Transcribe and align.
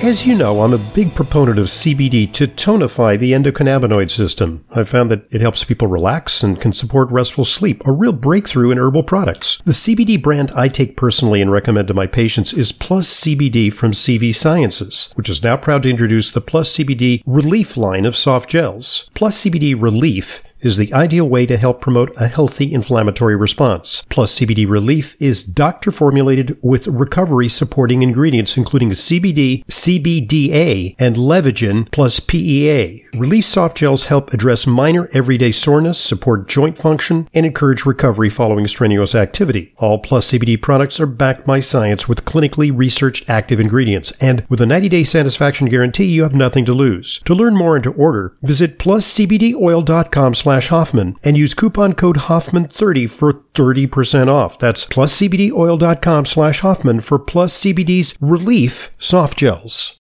As 0.00 0.24
you 0.24 0.36
know, 0.36 0.62
I'm 0.62 0.72
a 0.72 0.78
big 0.94 1.12
proponent 1.12 1.58
of 1.58 1.66
CBD 1.66 2.32
to 2.34 2.46
tonify 2.46 3.18
the 3.18 3.32
endocannabinoid 3.32 4.12
system. 4.12 4.64
I've 4.70 4.88
found 4.88 5.10
that 5.10 5.26
it 5.32 5.40
helps 5.40 5.64
people 5.64 5.88
relax 5.88 6.44
and 6.44 6.60
can 6.60 6.72
support 6.72 7.10
restful 7.10 7.44
sleep, 7.44 7.82
a 7.84 7.90
real 7.90 8.12
breakthrough 8.12 8.70
in 8.70 8.78
herbal 8.78 9.02
products. 9.02 9.60
The 9.64 9.72
CBD 9.72 10.22
brand 10.22 10.52
I 10.52 10.68
take 10.68 10.96
personally 10.96 11.42
and 11.42 11.50
recommend 11.50 11.88
to 11.88 11.94
my 11.94 12.06
patients 12.06 12.52
is 12.52 12.70
Plus 12.70 13.12
CBD 13.22 13.72
from 13.72 13.90
CV 13.90 14.32
Sciences, 14.32 15.12
which 15.16 15.28
is 15.28 15.42
now 15.42 15.56
proud 15.56 15.82
to 15.82 15.90
introduce 15.90 16.30
the 16.30 16.40
Plus 16.40 16.76
CBD 16.76 17.24
Relief 17.26 17.76
line 17.76 18.06
of 18.06 18.16
soft 18.16 18.48
gels. 18.48 19.10
Plus 19.14 19.42
CBD 19.42 19.74
Relief 19.78 20.44
is 20.60 20.76
the 20.76 20.92
ideal 20.92 21.28
way 21.28 21.46
to 21.46 21.56
help 21.56 21.80
promote 21.80 22.12
a 22.16 22.28
healthy 22.28 22.72
inflammatory 22.72 23.36
response. 23.36 24.04
Plus 24.08 24.38
CBD 24.38 24.68
Relief 24.68 25.16
is 25.20 25.42
doctor 25.42 25.90
formulated 25.90 26.58
with 26.62 26.86
recovery 26.86 27.48
supporting 27.48 28.02
ingredients 28.02 28.56
including 28.56 28.90
CBD, 28.90 29.64
CBDA, 29.66 30.94
and 30.98 31.16
Levagen 31.16 31.90
plus 31.90 32.20
PEA. 32.20 33.04
Relief 33.14 33.44
soft 33.44 33.76
gels 33.76 34.06
help 34.06 34.32
address 34.32 34.66
minor 34.66 35.08
everyday 35.12 35.52
soreness, 35.52 35.98
support 35.98 36.48
joint 36.48 36.76
function, 36.76 37.28
and 37.34 37.46
encourage 37.46 37.84
recovery 37.84 38.28
following 38.28 38.66
strenuous 38.66 39.14
activity. 39.14 39.72
All 39.76 39.98
Plus 39.98 40.30
CBD 40.30 40.60
products 40.60 41.00
are 41.00 41.06
backed 41.06 41.46
by 41.46 41.60
science 41.60 42.08
with 42.08 42.24
clinically 42.24 42.76
researched 42.76 43.28
active 43.28 43.60
ingredients, 43.60 44.12
and 44.20 44.44
with 44.48 44.60
a 44.60 44.64
90-day 44.64 45.04
satisfaction 45.04 45.68
guarantee, 45.68 46.04
you 46.06 46.22
have 46.22 46.34
nothing 46.34 46.64
to 46.64 46.72
lose. 46.72 47.20
To 47.24 47.34
learn 47.34 47.56
more 47.56 47.76
and 47.76 47.84
to 47.84 47.92
order, 47.92 48.36
visit 48.42 48.78
pluscbdoil.com 48.78 50.34
slash 50.48 50.68
Hoffman 50.68 51.14
and 51.22 51.36
use 51.36 51.52
coupon 51.52 51.92
code 51.92 52.16
Hoffman30 52.16 53.10
for 53.10 53.34
30% 53.54 54.28
off. 54.28 54.58
That's 54.58 54.86
pluscbdoil.com 54.86 56.24
slash 56.24 56.60
Hoffman 56.60 57.00
for 57.00 57.18
Plus 57.18 57.62
CBD's 57.62 58.16
Relief 58.18 58.90
Soft 58.96 59.36
Gels. 59.36 59.98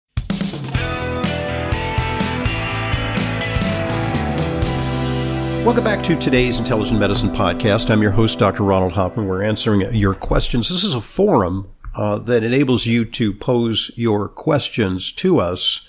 Welcome 5.65 5.83
back 5.83 6.03
to 6.03 6.15
today's 6.15 6.59
Intelligent 6.59 6.99
Medicine 6.99 7.31
Podcast. 7.31 7.89
I'm 7.89 8.03
your 8.03 8.11
host, 8.11 8.37
Dr. 8.37 8.61
Ronald 8.61 8.93
Hoffman. 8.93 9.25
We're 9.25 9.41
answering 9.41 9.95
your 9.95 10.13
questions. 10.13 10.69
This 10.69 10.83
is 10.83 10.93
a 10.93 11.01
forum 11.01 11.71
uh, 11.95 12.19
that 12.19 12.43
enables 12.43 12.85
you 12.85 13.03
to 13.05 13.33
pose 13.33 13.89
your 13.95 14.27
questions 14.27 15.11
to 15.13 15.39
us. 15.39 15.87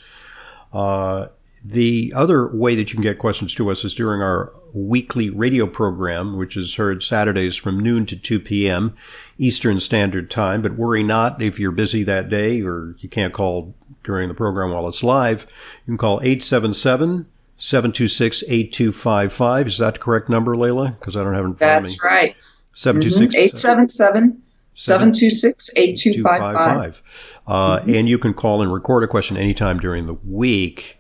Uh, 0.73 1.27
the 1.69 2.13
other 2.15 2.49
way 2.49 2.75
that 2.75 2.91
you 2.91 2.95
can 2.95 3.03
get 3.03 3.19
questions 3.19 3.55
to 3.55 3.71
us 3.71 3.85
is 3.85 3.95
during 3.95 4.23
our 4.23 4.53
weekly 4.73 5.31
radio 5.31 5.67
program, 5.67 6.37
which 6.37 6.57
is 6.57 6.75
heard 6.75 7.03
Saturdays 7.03 7.57
from 7.57 7.81
noon 7.81 8.07
to 8.07 8.17
2 8.17 8.39
p.m. 8.41 8.95
Eastern 9.39 9.81
Standard 9.81 10.31
Time. 10.31 10.63
But 10.63 10.77
worry 10.77 11.03
not 11.03 11.41
if 11.43 11.59
you're 11.59 11.73
busy 11.73 12.03
that 12.05 12.29
day 12.29 12.63
or 12.63 12.95
you 12.99 13.09
can't 13.09 13.33
call 13.35 13.75
during 14.05 14.29
the 14.29 14.35
program 14.35 14.71
while 14.71 14.87
it's 14.87 15.03
live. 15.03 15.47
You 15.87 15.93
can 15.93 15.99
call 15.99 16.21
877 16.21 17.27
726 17.57 18.43
8255. 18.47 19.67
Is 19.67 19.79
that 19.79 19.95
the 19.95 20.01
correct 20.01 20.29
number, 20.29 20.55
Layla? 20.55 20.99
Because 20.99 21.17
I 21.17 21.25
don't 21.25 21.35
have 21.35 21.45
it 21.45 21.49
in 21.49 21.55
front 21.55 21.85
That's 21.85 21.99
of 21.99 22.05
me. 22.05 22.09
right. 22.11 22.37
726 22.75 23.35
877 23.35 24.43
726 24.75 25.71
8255. 25.77 27.03
Uh, 27.47 27.81
And 27.89 28.09
you 28.09 28.19
can 28.19 28.35
call 28.35 28.61
and 28.61 28.71
record 28.73 29.03
a 29.05 29.09
question 29.09 29.37
anytime 29.39 29.79
during 29.81 30.07
the 30.07 30.15
week. 30.15 30.96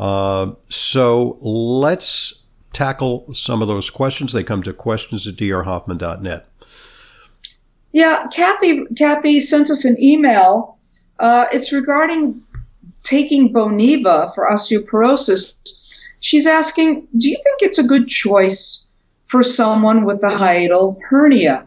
Uh, 0.00 0.54
so 0.70 1.36
let's 1.42 2.42
tackle 2.72 3.32
some 3.34 3.60
of 3.60 3.68
those 3.68 3.90
questions. 3.90 4.32
They 4.32 4.42
come 4.42 4.62
to 4.62 4.72
questions 4.72 5.26
at 5.26 5.34
drhoffman.net. 5.36 6.46
Yeah, 7.92 8.26
Kathy. 8.32 8.86
Kathy 8.96 9.40
sent 9.40 9.68
us 9.68 9.84
an 9.84 10.02
email. 10.02 10.78
Uh, 11.18 11.44
it's 11.52 11.70
regarding 11.70 12.40
taking 13.02 13.52
Boniva 13.52 14.34
for 14.34 14.48
osteoporosis. 14.48 15.56
She's 16.20 16.46
asking, 16.46 17.06
do 17.18 17.28
you 17.28 17.36
think 17.36 17.58
it's 17.60 17.78
a 17.78 17.86
good 17.86 18.08
choice 18.08 18.90
for 19.26 19.42
someone 19.42 20.06
with 20.06 20.24
a 20.24 20.30
hiatal 20.30 20.96
hernia? 21.10 21.66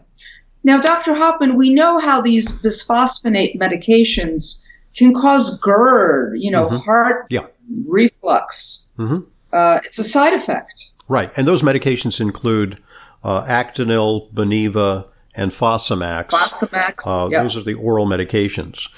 Now, 0.64 0.80
Dr. 0.80 1.14
Hoffman, 1.14 1.56
we 1.56 1.72
know 1.72 2.00
how 2.00 2.20
these 2.20 2.60
bisphosphonate 2.62 3.60
medications 3.60 4.66
can 4.96 5.14
cause 5.14 5.58
GERD, 5.60 6.38
you 6.40 6.50
know, 6.50 6.68
Mhm. 6.68 6.84
heart 6.84 7.26
Yeah. 7.30 7.46
Reflux. 7.86 8.90
Mhm. 8.98 9.24
Uh, 9.52 9.80
it's 9.84 9.98
a 9.98 10.04
side 10.04 10.32
effect. 10.34 10.94
Right. 11.08 11.30
And 11.36 11.46
those 11.46 11.62
medications 11.62 12.20
include 12.20 12.78
uh, 13.22 13.44
Actonel, 13.44 14.32
Boniva, 14.32 15.06
and 15.34 15.50
Fosamax. 15.50 16.28
Fosamax. 16.30 17.06
Uh, 17.06 17.28
yep. 17.30 17.42
Those 17.42 17.56
are 17.56 17.62
the 17.62 17.74
oral 17.74 18.06
medications. 18.06 18.88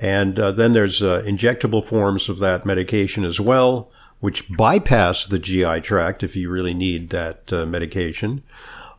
And 0.00 0.38
uh, 0.38 0.52
then 0.52 0.72
there's 0.72 1.02
uh, 1.02 1.22
injectable 1.26 1.84
forms 1.84 2.28
of 2.28 2.38
that 2.38 2.66
medication 2.66 3.24
as 3.24 3.40
well, 3.40 3.90
which 4.20 4.48
bypass 4.56 5.26
the 5.26 5.38
GI 5.38 5.80
tract 5.80 6.22
if 6.22 6.34
you 6.36 6.50
really 6.50 6.74
need 6.74 7.10
that 7.10 7.52
uh, 7.52 7.64
medication. 7.66 8.42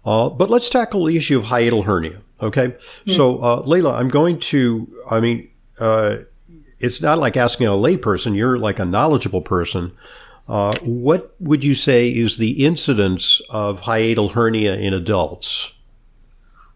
Uh, 0.05 0.29
but 0.29 0.49
let's 0.49 0.69
tackle 0.69 1.05
the 1.05 1.17
issue 1.17 1.37
of 1.39 1.45
hiatal 1.45 1.85
hernia. 1.85 2.21
Okay. 2.41 2.75
So, 3.07 3.39
uh, 3.39 3.61
Layla, 3.63 3.93
I'm 3.95 4.09
going 4.09 4.39
to, 4.39 4.87
I 5.09 5.19
mean, 5.19 5.49
uh, 5.79 6.17
it's 6.85 7.01
not 7.01 7.18
like 7.18 7.35
asking 7.35 7.68
a 7.68 7.72
layperson. 7.72 8.35
You're 8.35 8.59
like 8.59 8.79
a 8.79 8.85
knowledgeable 8.85 9.41
person. 9.41 9.91
Uh, 10.47 10.78
what 10.84 11.35
would 11.40 11.63
you 11.63 11.73
say 11.73 12.09
is 12.09 12.38
the 12.38 12.63
incidence 12.63 13.41
of 13.50 13.81
hiatal 13.81 14.31
hernia 14.31 14.75
in 14.75 14.94
adults? 14.94 15.74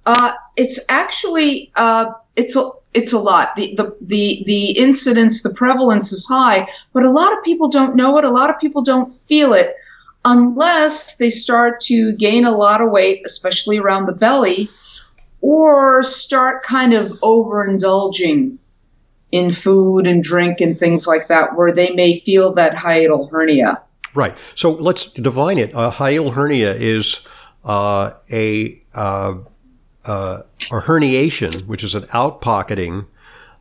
Uh, 0.06 0.34
it's 0.58 0.84
actually 0.90 1.72
uh, 1.76 2.06
it's 2.36 2.56
a 2.56 2.72
it's 2.96 3.14
a 3.14 3.20
lot. 3.20 3.56
The, 3.56 3.76
the 3.76 3.96
the 4.02 4.44
the 4.48 4.72
incidence, 4.72 5.44
the 5.44 5.54
prevalence 5.54 6.12
is 6.12 6.26
high, 6.28 6.68
but 6.94 7.04
a 7.04 7.12
lot 7.12 7.32
of 7.38 7.44
people 7.44 7.70
don't 7.70 7.96
know 7.96 8.18
it. 8.18 8.26
A 8.26 8.32
lot 8.32 8.50
of 8.50 8.60
people 8.60 8.82
don't 8.82 9.12
feel 9.12 9.54
it 9.54 9.76
unless 10.26 11.18
they 11.18 11.30
start 11.30 11.80
to 11.82 12.12
gain 12.14 12.46
a 12.46 12.58
lot 12.58 12.82
of 12.82 12.90
weight, 12.90 13.22
especially 13.26 13.78
around 13.78 14.08
the 14.08 14.16
belly, 14.16 14.70
or 15.42 16.02
start 16.02 16.64
kind 16.64 16.94
of 16.94 17.12
overindulging 17.22 18.58
in 19.32 19.52
food 19.52 20.08
and 20.08 20.24
drink 20.24 20.60
and 20.62 20.78
things 20.78 21.08
like 21.08 21.28
that, 21.28 21.56
where 21.56 21.72
they 21.72 21.92
may 21.92 22.18
feel 22.18 22.54
that 22.54 22.76
hiatal 22.76 23.30
hernia. 23.32 23.82
Right. 24.16 24.36
So 24.56 24.72
let's 24.72 25.06
define 25.06 25.58
it. 25.60 25.72
A 25.72 25.92
hiatal 25.92 26.34
hernia 26.34 26.74
is 26.74 27.22
uh, 27.64 28.12
a 28.32 28.82
uh, 28.96 29.36
uh, 30.06 30.42
a 30.72 30.80
herniation, 30.82 31.68
which 31.68 31.84
is 31.84 31.94
an 31.94 32.04
outpocketing 32.04 33.06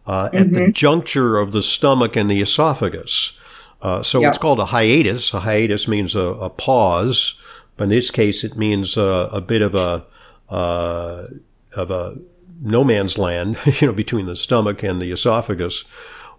uh, 0.06 0.30
at 0.32 0.52
the 0.52 0.68
juncture 0.72 1.36
of 1.36 1.52
the 1.52 1.62
stomach 1.62 2.16
and 2.16 2.30
the 2.30 2.40
esophagus. 2.40 3.38
Uh, 3.82 4.02
so 4.02 4.20
Yeah. 4.20 4.30
it's 4.30 4.38
called 4.38 4.58
a 4.58 4.66
hiatus. 4.66 5.34
A 5.34 5.40
hiatus 5.40 5.86
means 5.86 6.14
a, 6.16 6.20
a 6.20 6.48
pause, 6.48 7.38
but 7.76 7.84
in 7.84 7.90
this 7.90 8.10
case, 8.10 8.42
it 8.42 8.56
means 8.56 8.96
uh, 8.96 9.28
a 9.30 9.40
bit 9.42 9.60
of 9.62 9.74
a 9.74 10.06
uh, 10.48 11.26
of 11.74 11.90
a 11.90 12.16
no 12.60 12.84
man's 12.84 13.18
land, 13.18 13.58
you 13.80 13.86
know, 13.86 13.92
between 13.92 14.26
the 14.26 14.36
stomach 14.36 14.82
and 14.82 15.00
the 15.00 15.10
esophagus, 15.10 15.84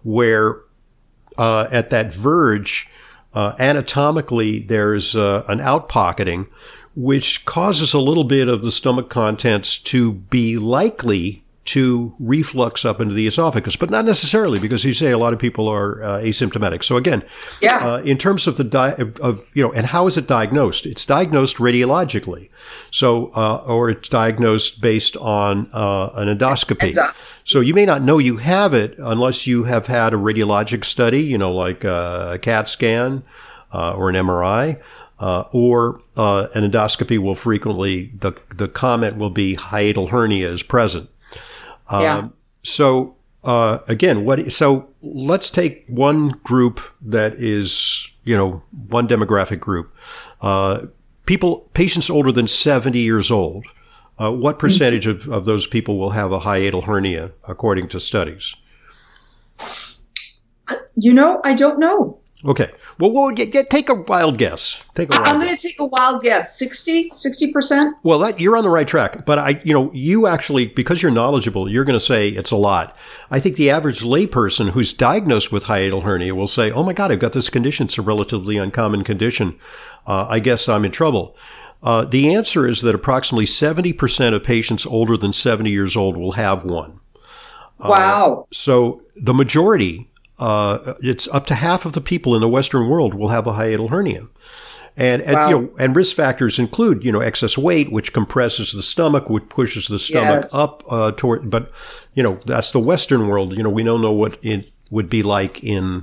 where 0.02 0.60
uh, 1.38 1.68
at 1.70 1.90
that 1.90 2.12
verge, 2.14 2.88
uh, 3.34 3.54
anatomically, 3.58 4.60
there's 4.60 5.14
uh, 5.14 5.44
an 5.48 5.58
outpocketing, 5.58 6.48
which 6.96 7.44
causes 7.44 7.94
a 7.94 7.98
little 7.98 8.24
bit 8.24 8.48
of 8.48 8.62
the 8.62 8.70
stomach 8.70 9.08
contents 9.08 9.78
to 9.78 10.12
be 10.12 10.56
likely 10.56 11.39
to 11.66 12.14
reflux 12.18 12.84
up 12.86 13.00
into 13.00 13.14
the 13.14 13.26
esophagus, 13.26 13.76
but 13.76 13.90
not 13.90 14.04
necessarily 14.06 14.58
because 14.58 14.82
you 14.82 14.94
say 14.94 15.10
a 15.10 15.18
lot 15.18 15.32
of 15.34 15.38
people 15.38 15.68
are 15.68 16.02
uh, 16.02 16.18
asymptomatic. 16.20 16.82
So 16.82 16.96
again, 16.96 17.22
Yeah. 17.60 17.76
uh, 17.86 17.96
in 17.98 18.16
terms 18.16 18.46
of 18.46 18.56
the 18.56 18.64
di- 18.64 18.94
of, 19.20 19.44
you 19.52 19.62
know, 19.62 19.70
and 19.72 19.86
how 19.86 20.06
is 20.06 20.16
it 20.16 20.26
diagnosed? 20.26 20.86
It's 20.86 21.04
diagnosed 21.04 21.56
radiologically, 21.58 22.48
so 22.90 23.26
uh, 23.34 23.62
or 23.66 23.90
it's 23.90 24.08
diagnosed 24.08 24.80
based 24.80 25.16
on 25.18 25.68
uh, 25.72 26.10
an 26.14 26.28
endoscopy. 26.34 26.92
Endoscopy. 26.94 27.22
So 27.44 27.60
you 27.60 27.74
may 27.74 27.84
not 27.84 28.02
know 28.02 28.18
you 28.18 28.38
have 28.38 28.72
it 28.72 28.94
unless 28.98 29.46
you 29.46 29.64
have 29.64 29.86
had 29.86 30.14
a 30.14 30.16
radiologic 30.16 30.84
study, 30.84 31.20
you 31.22 31.36
know, 31.38 31.52
like 31.52 31.84
uh, 31.84 32.30
a 32.34 32.38
CAT 32.38 32.68
scan 32.68 33.22
uh, 33.72 33.94
or 33.94 34.08
an 34.08 34.16
MRI. 34.16 34.80
Uh, 35.18 35.44
or 35.52 36.00
uh, 36.16 36.46
an 36.54 36.62
endoscopy 36.70 37.18
will 37.18 37.34
frequently 37.34 38.10
the 38.18 38.32
the 38.56 38.66
comment 38.66 39.18
will 39.18 39.28
be 39.28 39.54
hiatal 39.54 40.08
hernia 40.08 40.48
is 40.50 40.62
present. 40.62 41.10
Yeah. 41.90 42.18
Um, 42.18 42.34
so 42.62 43.16
uh, 43.42 43.78
again, 43.88 44.24
what? 44.24 44.52
So 44.52 44.88
let's 45.02 45.50
take 45.50 45.84
one 45.88 46.30
group 46.44 46.80
that 47.00 47.34
is, 47.34 48.10
you 48.24 48.36
know, 48.36 48.62
one 48.88 49.08
demographic 49.08 49.60
group. 49.60 49.94
Uh, 50.40 50.86
people, 51.26 51.68
patients 51.74 52.10
older 52.10 52.32
than 52.32 52.46
seventy 52.46 53.00
years 53.00 53.30
old. 53.30 53.66
Uh, 54.18 54.30
what 54.30 54.58
percentage 54.58 55.06
of, 55.06 55.26
of 55.28 55.46
those 55.46 55.66
people 55.66 55.98
will 55.98 56.10
have 56.10 56.30
a 56.30 56.40
hiatal 56.40 56.84
hernia, 56.84 57.32
according 57.48 57.88
to 57.88 57.98
studies? 57.98 58.54
You 60.94 61.14
know, 61.14 61.40
I 61.42 61.54
don't 61.54 61.78
know. 61.78 62.19
Okay. 62.44 62.70
Well, 62.98 63.10
what 63.10 63.24
would 63.24 63.38
you 63.38 63.46
get? 63.46 63.68
Take 63.68 63.90
a 63.90 63.94
wild 63.94 64.38
guess. 64.38 64.86
Take 64.94 65.12
a 65.12 65.16
wild 65.16 65.28
I'm 65.28 65.40
going 65.40 65.54
to 65.54 65.60
take 65.60 65.78
a 65.78 65.84
wild 65.84 66.22
guess. 66.22 66.58
60, 66.58 67.10
60%? 67.10 67.92
Well, 68.02 68.18
that 68.20 68.40
you're 68.40 68.56
on 68.56 68.64
the 68.64 68.70
right 68.70 68.88
track, 68.88 69.26
but 69.26 69.38
I, 69.38 69.60
you 69.62 69.74
know, 69.74 69.90
you 69.92 70.26
actually 70.26 70.66
because 70.66 71.02
you're 71.02 71.10
knowledgeable, 71.10 71.70
you're 71.70 71.84
going 71.84 71.98
to 71.98 72.04
say 72.04 72.28
it's 72.28 72.50
a 72.50 72.56
lot. 72.56 72.96
I 73.30 73.40
think 73.40 73.56
the 73.56 73.68
average 73.68 74.00
layperson 74.00 74.70
who's 74.70 74.94
diagnosed 74.94 75.52
with 75.52 75.64
hiatal 75.64 76.02
hernia 76.02 76.34
will 76.34 76.48
say, 76.48 76.70
"Oh 76.70 76.82
my 76.82 76.94
God, 76.94 77.12
I've 77.12 77.18
got 77.18 77.34
this 77.34 77.50
condition. 77.50 77.86
It's 77.86 77.98
a 77.98 78.02
relatively 78.02 78.56
uncommon 78.56 79.04
condition. 79.04 79.58
Uh, 80.06 80.26
I 80.28 80.38
guess 80.38 80.68
I'm 80.68 80.84
in 80.84 80.92
trouble." 80.92 81.36
Uh, 81.82 82.04
the 82.04 82.34
answer 82.34 82.68
is 82.68 82.82
that 82.82 82.94
approximately 82.94 83.46
70% 83.46 84.34
of 84.34 84.44
patients 84.44 84.84
older 84.84 85.16
than 85.16 85.32
70 85.32 85.70
years 85.70 85.96
old 85.96 86.14
will 86.14 86.32
have 86.32 86.62
one. 86.62 87.00
Wow. 87.78 88.46
So 88.52 89.02
the 89.16 89.32
majority, 89.32 90.09
uh, 90.40 90.94
it's 91.02 91.28
up 91.28 91.46
to 91.46 91.54
half 91.54 91.84
of 91.86 91.92
the 91.92 92.00
people 92.00 92.34
in 92.34 92.40
the 92.40 92.48
Western 92.48 92.88
world 92.88 93.14
will 93.14 93.28
have 93.28 93.46
a 93.46 93.52
hiatal 93.52 93.90
hernia. 93.90 94.26
And, 94.96 95.22
and 95.22 95.34
Wow. 95.34 95.48
you 95.48 95.54
know, 95.60 95.70
and 95.78 95.94
risk 95.94 96.16
factors 96.16 96.58
include, 96.58 97.04
you 97.04 97.12
know, 97.12 97.20
excess 97.20 97.56
weight, 97.56 97.92
which 97.92 98.12
compresses 98.12 98.72
the 98.72 98.82
stomach, 98.82 99.30
which 99.30 99.48
pushes 99.48 99.86
the 99.86 99.98
stomach 100.00 100.42
Yes. 100.42 100.54
up 100.54 100.82
uh, 100.90 101.12
toward. 101.12 101.48
But 101.48 101.70
you 102.14 102.22
know, 102.24 102.40
that's 102.44 102.72
the 102.72 102.80
Western 102.80 103.28
world. 103.28 103.56
You 103.56 103.62
know, 103.62 103.70
we 103.70 103.84
don't 103.84 104.02
know 104.02 104.12
what 104.12 104.36
it 104.42 104.68
would 104.90 105.08
be 105.08 105.22
like 105.22 105.62
in, 105.62 106.02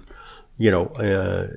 you 0.60 0.72
know, 0.72 0.86
uh, 1.00 1.48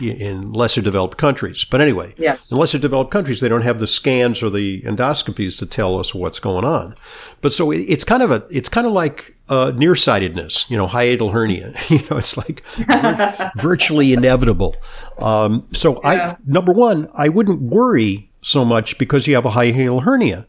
in 0.00 0.52
lesser 0.52 0.80
developed 0.80 1.18
countries. 1.18 1.64
But 1.64 1.80
anyway, 1.80 2.14
Yes. 2.16 2.50
in 2.50 2.58
lesser 2.58 2.78
developed 2.78 3.10
countries, 3.10 3.40
they 3.40 3.48
don't 3.48 3.62
have 3.62 3.80
the 3.80 3.86
scans 3.86 4.42
or 4.42 4.48
the 4.50 4.80
endoscopies 4.82 5.58
to 5.58 5.66
tell 5.66 5.98
us 5.98 6.14
what's 6.14 6.38
going 6.40 6.64
on. 6.64 6.94
But 7.42 7.52
so 7.52 7.70
it, 7.70 7.80
it's 7.80 8.04
kind 8.04 8.22
of 8.22 8.30
a, 8.30 8.44
it's 8.50 8.68
kind 8.70 8.86
of 8.86 8.92
like 8.94 9.36
uh, 9.50 9.72
nearsightedness, 9.76 10.64
you 10.70 10.76
know, 10.76 10.86
hiatal 10.86 11.32
hernia. 11.32 11.74
you 11.88 11.98
know, 12.10 12.16
it's 12.16 12.36
like 12.38 12.62
vir- 12.76 13.50
virtually 13.56 14.12
inevitable. 14.12 14.74
Um, 15.18 15.66
so 15.72 16.00
Yeah. 16.02 16.30
I, 16.32 16.36
number 16.46 16.72
one, 16.72 17.10
I 17.14 17.28
wouldn't 17.28 17.60
worry 17.60 18.30
so 18.42 18.64
much 18.64 18.96
because 18.98 19.26
you 19.26 19.34
have 19.34 19.44
a 19.44 19.50
hiatal 19.50 20.02
hernia. 20.04 20.46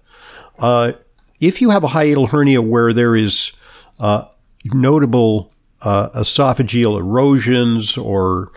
Uh, 0.59 0.93
if 1.41 1.59
you 1.61 1.71
have 1.71 1.83
a 1.83 1.87
hiatal 1.89 2.29
hernia 2.29 2.61
where 2.61 2.93
there 2.93 3.15
is 3.15 3.51
uh, 3.99 4.25
notable 4.73 5.51
uh, 5.81 6.09
esophageal 6.09 6.97
erosions 6.99 7.97
or 7.97 8.51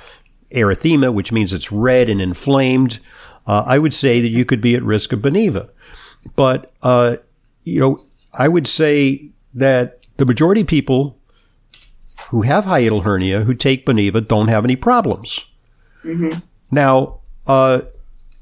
erythema, 0.52 1.12
which 1.12 1.32
means 1.32 1.52
it's 1.52 1.72
red 1.72 2.08
and 2.08 2.20
inflamed, 2.20 3.00
uh, 3.46 3.64
I 3.66 3.78
would 3.78 3.94
say 3.94 4.20
that 4.20 4.28
you 4.28 4.44
could 4.44 4.60
be 4.60 4.74
at 4.74 4.82
risk 4.82 5.12
of 5.12 5.20
Boniva. 5.20 5.68
But, 6.36 6.72
uh, 6.82 7.16
you 7.64 7.80
know, 7.80 8.04
I 8.32 8.48
would 8.48 8.66
say 8.66 9.30
that 9.54 10.00
the 10.16 10.24
majority 10.24 10.62
of 10.62 10.66
people 10.66 11.18
who 12.30 12.42
have 12.42 12.64
hiatal 12.64 13.02
hernia 13.02 13.42
who 13.42 13.54
take 13.54 13.84
Boniva 13.86 14.26
don't 14.26 14.48
have 14.48 14.64
any 14.64 14.76
problems. 14.76 15.44
Now, 16.70 17.20
uh, 17.46 17.82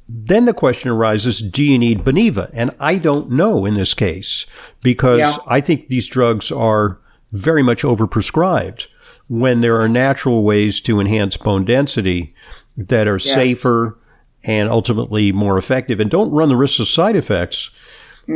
then 0.08 0.44
the 0.44 0.54
question 0.54 0.90
arises 0.90 1.40
do 1.40 1.62
you 1.62 1.78
need 1.78 2.00
Boniva? 2.04 2.50
And 2.52 2.74
I 2.78 2.98
don't 2.98 3.30
know 3.30 3.64
in 3.64 3.74
this 3.74 3.94
case 3.94 4.46
because 4.82 5.18
Yeah. 5.18 5.36
I 5.46 5.60
think 5.60 5.88
these 5.88 6.06
drugs 6.06 6.50
are 6.52 6.98
very 7.32 7.62
much 7.62 7.82
overprescribed 7.82 8.86
when 9.28 9.60
there 9.62 9.80
are 9.80 9.88
natural 9.88 10.42
ways 10.44 10.80
to 10.80 11.00
enhance 11.00 11.36
bone 11.36 11.64
density 11.64 12.34
that 12.76 13.08
are 13.08 13.18
Yes. 13.18 13.34
safer 13.34 13.98
and 14.44 14.68
ultimately 14.68 15.32
more 15.32 15.56
effective 15.56 16.00
and 16.00 16.10
don't 16.10 16.30
run 16.30 16.48
the 16.48 16.56
risk 16.56 16.80
of 16.80 16.88
side 16.88 17.16
effects. 17.16 17.70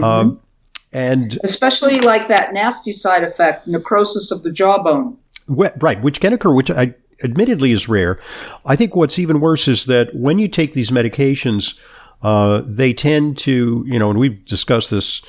Um, 0.03 0.41
and 0.93 1.39
Especially 1.45 2.01
like 2.01 2.29
that 2.29 2.53
nasty 2.55 2.93
side 2.93 3.25
effect, 3.25 3.67
necrosis 3.67 4.31
of 4.33 4.43
the 4.43 4.53
jawbone. 4.53 5.17
Right, 5.49 6.01
which 6.03 6.21
can 6.21 6.33
occur, 6.33 6.53
which 6.55 6.71
I 6.71 6.95
admittedly 7.23 7.73
is 7.73 7.89
rare. 7.89 8.19
I 8.65 8.77
think 8.77 8.97
what's 8.97 9.19
even 9.19 9.41
worse 9.41 9.69
is 9.69 9.87
that 9.87 10.15
when 10.15 10.39
you 10.39 10.49
take 10.49 10.75
these 10.75 10.91
medications, 10.91 11.75
uh, 12.23 12.63
they 12.67 12.93
tend 12.93 13.39
to, 13.39 13.85
you 13.87 13.99
know, 13.99 14.11
and 14.11 14.19
we've 14.19 14.45
discussed 14.45 14.91
this 14.91 15.23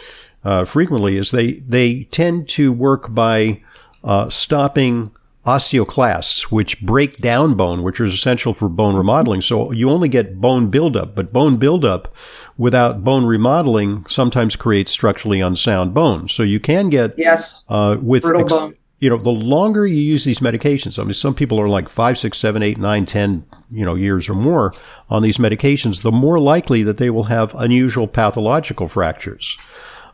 uh, 0.47 0.63
frequently, 0.65 1.17
is 1.17 1.31
they 1.31 1.53
they 1.75 2.03
tend 2.11 2.47
to 2.57 2.71
work 2.71 3.13
by 3.13 3.61
uh, 4.03 4.29
stopping 4.29 5.11
osteoclasts, 5.45 6.43
which 6.51 6.81
break 6.81 7.19
down 7.19 7.55
bone, 7.55 7.81
which 7.83 7.99
is 7.99 8.13
essential 8.13 8.53
for 8.53 8.69
bone 8.69 8.95
remodeling. 8.95 9.41
So 9.41 9.71
you 9.71 9.89
only 9.89 10.09
get 10.09 10.39
bone 10.41 10.69
buildup, 10.69 11.15
but 11.15 11.31
bone 11.33 11.57
buildup 11.57 12.13
without 12.57 13.03
bone 13.03 13.25
remodeling 13.25 14.05
sometimes 14.07 14.55
creates 14.55 14.91
structurally 14.91 15.39
unsound 15.41 15.93
bone. 15.93 16.27
So 16.27 16.43
you 16.43 16.59
can 16.59 16.89
get 16.89 17.13
Yes. 17.17 17.65
uh, 17.69 17.97
with 18.01 18.23
Brittle 18.23 18.41
ex- 18.41 18.51
bone. 18.53 18.75
you 18.99 19.09
know 19.09 19.17
the 19.17 19.29
longer 19.29 19.85
you 19.87 20.01
use 20.13 20.23
these 20.23 20.39
medications 20.39 20.97
i 20.97 21.03
mean 21.03 21.13
some 21.13 21.35
people 21.35 21.59
are 21.61 21.69
like 21.69 21.87
five 21.87 22.17
six 22.17 22.37
seven 22.39 22.63
eight 22.63 22.79
nine 22.79 23.05
ten 23.05 23.45
you 23.69 23.85
know 23.85 23.93
years 23.93 24.27
or 24.27 24.33
more 24.33 24.71
on 25.09 25.21
these 25.21 25.37
medications 25.37 26.01
the 26.01 26.11
more 26.11 26.39
likely 26.39 26.81
that 26.81 26.97
they 26.97 27.11
will 27.11 27.25
have 27.25 27.53
unusual 27.55 28.07
pathological 28.07 28.87
fractures 28.87 29.55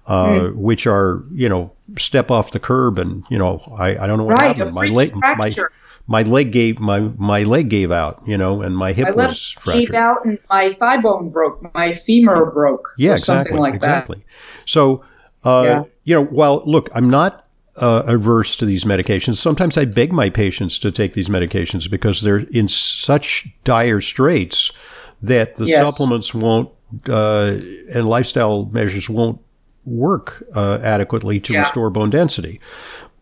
uh, 0.08 0.48
which 0.50 0.86
are 0.88 1.24
you 1.34 1.48
know 1.50 1.72
step 1.98 2.30
off 2.32 2.52
the 2.52 2.60
curb 2.60 2.98
and 2.98 3.24
you 3.30 3.38
know 3.38 3.62
i, 3.78 3.98
I 3.98 4.08
don't 4.08 4.18
know 4.18 4.26
what 4.26 4.38
Right, 4.40 4.58
happened 4.58 4.74
my 4.76 4.88
leg 4.88 5.14
my, 5.16 5.22
fracture. 5.36 5.72
my 6.08 6.24
leg 6.24 6.52
gave 6.52 6.80
my 6.80 7.00
my 7.18 7.44
leg 7.44 7.70
gave 7.70 7.92
out 7.92 8.22
you 8.28 8.38
know 8.38 8.62
and 8.62 8.76
my 8.76 8.94
hip 8.94 9.16
My 9.16 9.28
was 9.28 9.52
fractured 9.52 9.88
gave 9.90 9.96
out 9.96 10.26
and 10.26 10.40
my 10.50 10.74
thigh 10.74 10.98
bone 10.98 11.30
broke. 11.30 11.74
My 11.76 11.94
femur 11.94 12.52
broke. 12.52 12.88
yeah, 12.98 13.14
exactly, 13.14 13.50
something 13.50 13.60
like 13.62 13.74
exactly. 13.76 14.26
So, 14.66 15.04
uh, 15.44 15.64
Yeah. 15.66 15.84
you 16.04 16.16
know, 16.16 16.26
while 16.26 16.64
look, 16.66 16.90
I'm 16.94 17.10
not 17.10 17.48
uh, 17.76 18.04
averse 18.06 18.56
to 18.58 18.66
these 18.66 18.84
medications. 18.84 19.38
Sometimes 19.38 19.78
I 19.78 19.86
beg 19.86 20.12
my 20.14 20.30
patients 20.30 20.78
to 20.80 20.92
take 20.92 21.14
these 21.14 21.30
medications 21.30 21.90
because 21.90 22.22
they're 22.22 22.40
in 22.52 22.68
such 22.68 23.48
dire 23.64 24.02
straits 24.02 24.72
that 25.22 25.56
the 25.56 25.66
Yes. 25.68 25.88
supplements 25.96 26.34
won't 26.34 26.70
uh, 27.10 27.58
and 27.94 28.08
lifestyle 28.08 28.66
measures 28.66 29.10
won't 29.10 29.40
work 29.86 30.44
uh, 30.56 30.80
adequately 30.82 31.40
to 31.42 31.54
Yeah. 31.54 31.62
restore 31.62 31.90
bone 31.90 32.10
density. 32.10 32.60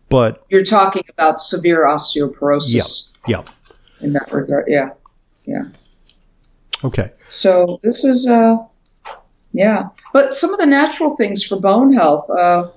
But. 0.08 0.44
You're 0.48 0.64
talking 0.64 1.04
about 1.10 1.40
severe 1.40 1.86
osteoporosis 1.86 3.12
yeah, 3.26 3.42
in 4.00 4.12
that 4.12 4.32
regard. 4.32 4.66
Yeah. 4.68 4.90
Yeah. 5.44 5.64
okay, 6.84 7.10
So 7.28 7.80
this 7.82 8.04
is, 8.04 8.28
uh, 8.28 8.56
yeah. 9.52 9.84
But 10.12 10.34
some 10.34 10.52
of 10.52 10.60
the 10.60 10.66
natural 10.66 11.16
things 11.16 11.44
for 11.44 11.58
bone 11.58 11.92
health, 11.92 12.28
uh, 12.30 12.68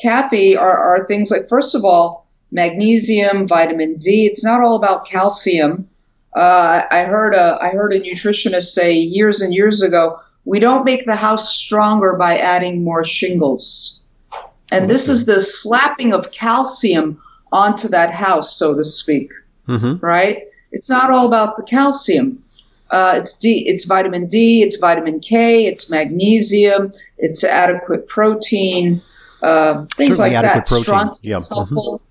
Kathy, 0.00 0.56
are, 0.56 0.76
are 0.76 1.06
things 1.06 1.30
like, 1.30 1.48
first 1.48 1.74
of 1.74 1.84
all, 1.84 2.28
magnesium, 2.52 3.48
vitamin 3.48 3.96
D. 3.96 4.26
It's 4.26 4.44
not 4.44 4.62
all 4.62 4.76
about 4.76 5.06
calcium. 5.06 5.88
Uh, 6.36 6.84
I 6.90 7.04
heard 7.04 7.34
a 7.34 7.58
I 7.60 7.70
heard 7.70 7.92
a 7.92 8.00
nutritionist 8.00 8.72
say 8.72 8.94
years 8.94 9.40
and 9.40 9.52
years 9.52 9.82
ago, 9.82 10.18
we 10.44 10.58
don't 10.58 10.84
make 10.84 11.06
the 11.06 11.16
house 11.16 11.54
stronger 11.56 12.14
by 12.14 12.38
adding 12.38 12.84
more 12.84 13.04
shingles. 13.04 14.00
And 14.70 14.88
this 14.88 15.08
is 15.08 15.26
the 15.26 15.38
slapping 15.38 16.12
of 16.12 16.30
calcium 16.32 17.20
onto 17.52 17.88
that 17.88 18.12
house, 18.14 18.56
so 18.56 18.74
to 18.74 18.84
speak 18.84 19.30
hmm 19.66 19.94
right? 20.00 20.44
It's 20.72 20.88
not 20.88 21.10
all 21.10 21.26
about 21.26 21.56
the 21.56 21.62
calcium. 21.62 22.42
Uh, 22.90 23.14
it's 23.16 23.38
D, 23.38 23.64
it's 23.66 23.84
vitamin 23.84 24.26
D, 24.26 24.62
it's 24.62 24.76
vitamin 24.76 25.20
K, 25.20 25.66
it's 25.66 25.90
magnesium, 25.90 26.92
it's 27.18 27.44
adequate 27.44 28.06
protein, 28.08 29.00
uh, 29.42 29.86
things 29.96 30.16
Certainly 30.16 30.36
like 30.36 30.42
that. 30.42 30.66
protein, 30.66 30.82
Strontium 30.84 31.30
yeah, 31.30 31.36
is 31.36 31.48
mhm. 31.48 31.54
helpful. 31.54 32.02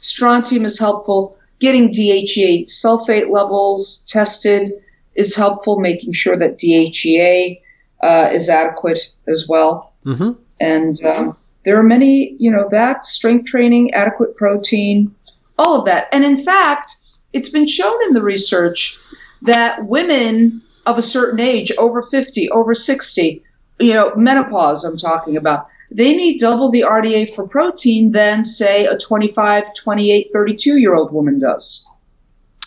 Strontium 0.00 0.64
is 0.64 0.78
helpful. 0.78 1.36
Getting 1.58 1.90
DHEA 1.90 2.64
sulfate 2.64 3.30
levels 3.30 4.06
tested 4.08 4.72
is 5.14 5.36
helpful. 5.36 5.78
Making 5.78 6.12
sure 6.12 6.36
that 6.36 6.58
DHEA 6.58 7.60
uh, 8.02 8.30
is 8.32 8.48
adequate 8.48 9.12
as 9.28 9.46
well. 9.48 9.92
hmm 10.04 10.32
And 10.60 10.96
um, 11.04 11.36
there 11.64 11.78
are 11.78 11.84
many, 11.84 12.36
you 12.38 12.50
know, 12.50 12.68
that 12.70 13.06
strength 13.06 13.46
training, 13.46 13.92
adequate 13.94 14.36
protein, 14.36 15.14
all 15.58 15.78
of 15.78 15.86
that. 15.86 16.08
And 16.12 16.24
in 16.24 16.38
fact, 16.38 16.96
it's 17.32 17.48
been 17.48 17.66
shown 17.66 18.02
in 18.04 18.12
the 18.12 18.22
research 18.22 18.98
that 19.42 19.86
women 19.86 20.62
of 20.86 20.98
a 20.98 21.02
certain 21.02 21.40
age, 21.40 21.72
over 21.78 22.02
50, 22.02 22.50
over 22.50 22.74
60, 22.74 23.42
you 23.78 23.94
know, 23.94 24.14
menopause, 24.16 24.84
I'm 24.84 24.96
talking 24.96 25.36
about, 25.36 25.66
they 25.90 26.14
need 26.16 26.38
double 26.38 26.70
the 26.70 26.82
RDA 26.82 27.34
for 27.34 27.46
protein 27.46 28.12
than, 28.12 28.44
say, 28.44 28.86
a 28.86 28.96
25, 28.96 29.64
28, 29.74 30.30
32 30.32 30.78
year 30.78 30.94
old 30.94 31.12
woman 31.12 31.38
does. 31.38 31.88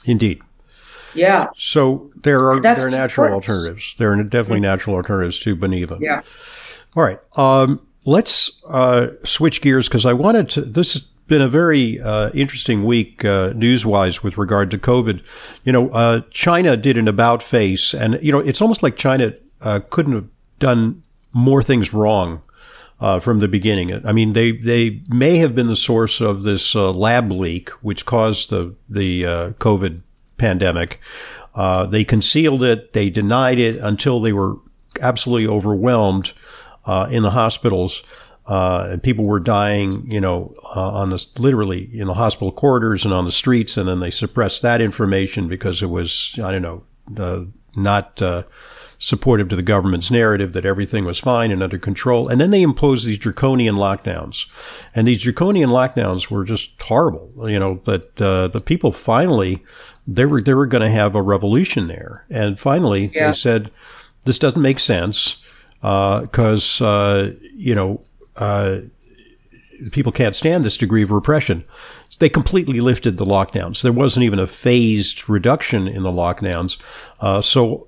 indeed. 0.06 0.42
Yeah. 1.16 1.48
So 1.58 2.12
there 2.24 2.40
are 2.40 2.60
That's 2.60 2.84
there 2.84 2.90
are 2.90 2.92
natural 2.92 3.34
alternatives. 3.34 3.96
There 3.98 4.12
are 4.12 4.24
definitely 4.24 4.60
natural 4.60 4.96
alternatives 4.96 5.40
to 5.40 5.56
Boniva. 5.56 6.00
Yeah. 6.00 6.22
All 6.96 7.04
right. 7.04 7.20
Um, 7.38 7.86
let's 8.06 8.64
uh, 8.66 9.08
switch 9.24 9.62
gears 9.62 9.88
because 9.88 10.06
I 10.06 10.14
wanted 10.14 10.50
to. 10.52 10.62
This 10.62 10.94
has 10.94 11.02
been 11.28 11.42
a 11.42 11.50
very 11.50 12.00
uh, 12.00 12.30
interesting 12.34 12.86
week 12.86 13.26
uh, 13.26 13.52
news 13.56 13.86
wise 13.86 14.24
with 14.24 14.38
regard 14.38 14.72
to 14.72 14.78
COVID. 14.78 15.24
You 15.64 15.72
know, 15.72 15.90
uh, 15.90 16.22
China 16.30 16.78
did 16.78 16.98
an 16.98 17.08
about 17.08 17.42
face, 17.42 17.94
and, 17.94 18.20
you 18.22 18.32
know, 18.32 18.40
it's 18.40 18.62
almost 18.62 18.84
like 18.84 18.96
China 18.96 19.34
uh, 19.62 19.80
couldn't 19.90 20.14
have 20.14 20.28
done 20.60 21.04
more 21.34 21.64
things 21.64 21.94
wrong. 21.94 22.42
Uh, 22.98 23.20
from 23.20 23.42
the 23.42 23.48
beginning, 23.50 23.92
I 24.08 24.14
mean, 24.14 24.32
they 24.32 24.54
they 24.54 25.02
may 25.10 25.36
have 25.36 25.54
been 25.54 25.68
the 25.68 25.76
source 25.76 26.22
of 26.22 26.44
this 26.44 26.78
uh, 26.78 26.94
lab 26.94 27.30
leak, 27.30 27.70
which 27.82 28.06
caused 28.06 28.52
the 28.52 28.74
the 28.88 29.26
uh, 29.26 29.50
COVID 29.60 30.00
pandemic. 30.38 31.00
Uh, 31.54 31.86
they 31.86 32.04
concealed 32.04 32.64
it. 32.64 32.94
They 32.94 33.10
denied 33.10 33.60
it 33.60 33.78
until 33.78 34.22
they 34.22 34.34
were 34.34 34.58
absolutely 35.02 35.48
overwhelmed 35.48 36.34
uh, 36.86 37.08
in 37.12 37.24
the 37.24 37.32
hospitals. 37.32 38.04
Uh, 38.48 38.90
and 38.92 39.02
people 39.02 39.26
were 39.26 39.40
dying, 39.40 40.06
you 40.10 40.22
know, 40.22 40.54
uh, 40.64 40.92
on 40.92 41.10
the 41.10 41.26
literally 41.40 41.90
in 41.94 42.08
the 42.08 42.14
hospital 42.14 42.52
corridors 42.52 43.04
and 43.04 43.14
on 43.14 43.26
the 43.26 43.32
streets, 43.32 43.76
and 43.76 43.90
then 43.90 44.00
they 44.00 44.12
suppressed 44.12 44.62
that 44.62 44.82
information 44.82 45.48
because 45.48 45.82
it 45.82 45.90
was, 45.90 46.38
I 46.44 46.52
don't 46.52 46.62
know, 46.62 47.48
not 47.76 48.22
uh, 48.22 48.44
supportive 49.00 49.50
to 49.50 49.56
the 49.56 49.64
government's 49.64 50.12
narrative 50.12 50.54
that 50.54 50.66
everything 50.66 51.06
was 51.06 51.20
fine 51.20 51.52
and 51.52 51.64
under 51.64 51.80
control. 51.80 52.28
And 52.28 52.40
then 52.40 52.52
they 52.52 52.62
imposed 52.62 53.06
these 53.06 53.18
draconian 53.18 53.76
lockdowns, 53.76 54.46
and 54.94 55.08
these 55.08 55.24
draconian 55.24 55.72
lockdowns 55.72 56.30
were 56.30 56.44
just 56.44 56.80
horrible. 56.80 57.32
You 57.50 57.58
know, 57.58 57.82
but 57.84 58.22
uh, 58.22 58.50
the 58.50 58.62
people 58.62 58.92
finally 58.92 59.64
they 60.08 60.26
were 60.26 60.42
they 60.42 60.54
were 60.54 60.68
going 60.68 60.84
to 60.84 60.90
have 60.90 61.16
a 61.16 61.22
revolution 61.22 61.88
there, 61.88 62.26
and 62.30 62.60
finally 62.60 63.12
yeah. 63.14 63.28
they 63.28 63.36
said 63.36 63.72
this 64.26 64.40
doesn't 64.40 64.62
make 64.62 64.80
sense 64.80 65.42
because 65.82 66.82
uh, 66.82 67.32
you 67.54 67.76
know 67.76 68.02
uh, 68.36 68.80
people 69.92 70.12
can't 70.12 70.36
stand 70.36 70.64
this 70.64 70.78
degree 70.78 71.04
of 71.04 71.12
repression. 71.12 71.64
They 72.20 72.30
completely 72.30 72.80
lifted 72.80 73.18
the 73.18 73.26
lockdowns. 73.26 73.82
There 73.82 73.92
wasn't 73.92 74.24
even 74.24 74.40
a 74.40 74.48
phased 74.48 75.28
reduction 75.30 75.88
in 75.88 76.04
the 76.04 76.12
lockdowns. 76.12 76.78
Uh, 77.20 77.42
so 77.42 77.88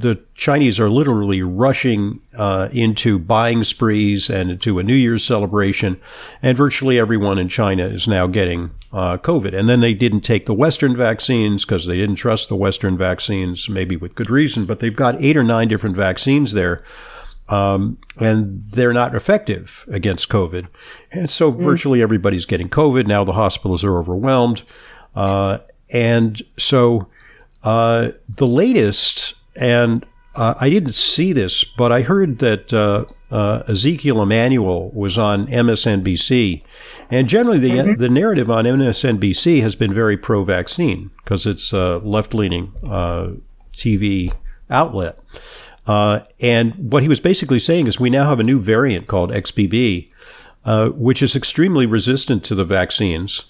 the 0.00 0.22
Chinese 0.34 0.80
are 0.80 0.90
literally 0.90 1.42
rushing 1.42 2.20
uh, 2.34 2.68
into 2.72 3.18
buying 3.18 3.64
sprees 3.64 4.30
and 4.30 4.50
into 4.50 4.78
a 4.78 4.82
New 4.82 4.94
Year's 4.94 5.24
celebration, 5.24 6.00
and 6.42 6.56
virtually 6.56 6.98
everyone 6.98 7.38
in 7.38 7.48
China 7.48 7.86
is 7.86 8.08
now 8.08 8.26
getting 8.26 8.70
uh, 8.92 9.18
COVID. 9.18 9.56
And 9.56 9.68
then 9.68 9.80
they 9.80 9.94
didn't 9.94 10.22
take 10.22 10.46
the 10.46 10.54
Western 10.54 10.96
vaccines 10.96 11.64
because 11.64 11.86
they 11.86 11.96
didn't 11.96 12.16
trust 12.16 12.48
the 12.48 12.56
Western 12.56 12.96
vaccines, 12.96 13.68
maybe 13.68 13.96
with 13.96 14.14
good 14.14 14.30
reason. 14.30 14.64
But 14.64 14.80
they've 14.80 14.94
got 14.94 15.22
eight 15.22 15.36
or 15.36 15.42
nine 15.42 15.68
different 15.68 15.96
vaccines 15.96 16.52
there 16.52 16.82
um, 17.50 17.98
and 18.18 18.62
they're 18.70 18.92
not 18.92 19.14
effective 19.14 19.84
against 19.90 20.28
COVID. 20.28 20.68
And 21.10 21.28
so 21.28 21.52
mm. 21.52 21.60
virtually 21.62 22.00
everybody's 22.00 22.46
getting 22.46 22.68
COVID. 22.68 23.06
Now 23.06 23.24
the 23.24 23.32
hospitals 23.32 23.84
are 23.84 23.98
overwhelmed. 23.98 24.62
Uh, 25.14 25.58
and 25.90 26.40
so 26.56 27.08
uh, 27.64 28.10
the 28.28 28.46
latest, 28.46 29.34
and 29.56 30.06
uh, 30.34 30.54
I 30.58 30.70
didn't 30.70 30.94
see 30.94 31.32
this, 31.32 31.64
but 31.64 31.90
I 31.90 32.02
heard 32.02 32.38
that 32.38 32.72
uh, 32.72 33.04
uh, 33.30 33.62
Ezekiel 33.68 34.22
Emanuel 34.22 34.90
was 34.90 35.18
on 35.18 35.46
MSNBC. 35.48 36.62
And 37.10 37.28
generally, 37.28 37.58
the, 37.58 37.70
mm-hmm. 37.70 38.00
the 38.00 38.08
narrative 38.08 38.50
on 38.50 38.64
MSNBC 38.64 39.60
has 39.62 39.74
been 39.74 39.92
very 39.92 40.16
pro 40.16 40.44
vaccine 40.44 41.10
because 41.22 41.46
it's 41.46 41.72
a 41.72 41.98
left 41.98 42.32
leaning 42.32 42.72
uh, 42.84 43.32
TV 43.72 44.32
outlet. 44.70 45.18
Uh, 45.86 46.20
and 46.38 46.92
what 46.92 47.02
he 47.02 47.08
was 47.08 47.20
basically 47.20 47.58
saying 47.58 47.88
is 47.88 47.98
we 47.98 48.10
now 48.10 48.28
have 48.28 48.38
a 48.38 48.44
new 48.44 48.60
variant 48.60 49.08
called 49.08 49.30
XBB, 49.30 50.08
uh, 50.64 50.88
which 50.90 51.22
is 51.22 51.34
extremely 51.34 51.86
resistant 51.86 52.44
to 52.44 52.54
the 52.54 52.64
vaccines 52.64 53.46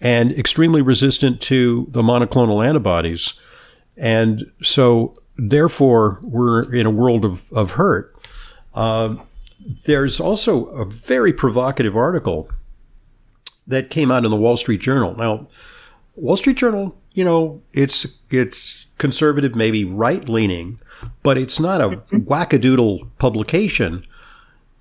and 0.00 0.32
extremely 0.32 0.82
resistant 0.82 1.40
to 1.40 1.86
the 1.90 2.02
monoclonal 2.02 2.66
antibodies. 2.66 3.34
And 3.96 4.50
so, 4.62 5.14
therefore, 5.38 6.18
we're 6.22 6.74
in 6.74 6.86
a 6.86 6.90
world 6.90 7.24
of, 7.24 7.52
of 7.52 7.72
hurt. 7.72 8.14
Uh, 8.74 9.16
there's 9.84 10.20
also 10.20 10.66
a 10.66 10.84
very 10.84 11.32
provocative 11.32 11.96
article 11.96 12.48
that 13.66 13.90
came 13.90 14.10
out 14.10 14.24
in 14.24 14.30
the 14.30 14.36
Wall 14.36 14.56
Street 14.56 14.80
Journal. 14.80 15.16
Now, 15.16 15.48
Wall 16.14 16.36
Street 16.36 16.56
Journal, 16.56 16.96
you 17.12 17.24
know, 17.24 17.62
it's 17.72 18.18
it's 18.30 18.86
conservative, 18.98 19.54
maybe 19.54 19.84
right 19.84 20.28
leaning, 20.28 20.78
but 21.22 21.36
it's 21.36 21.58
not 21.58 21.80
a 21.80 21.88
mm-hmm. 21.88 22.18
wackadoodle 22.18 23.08
publication. 23.18 24.04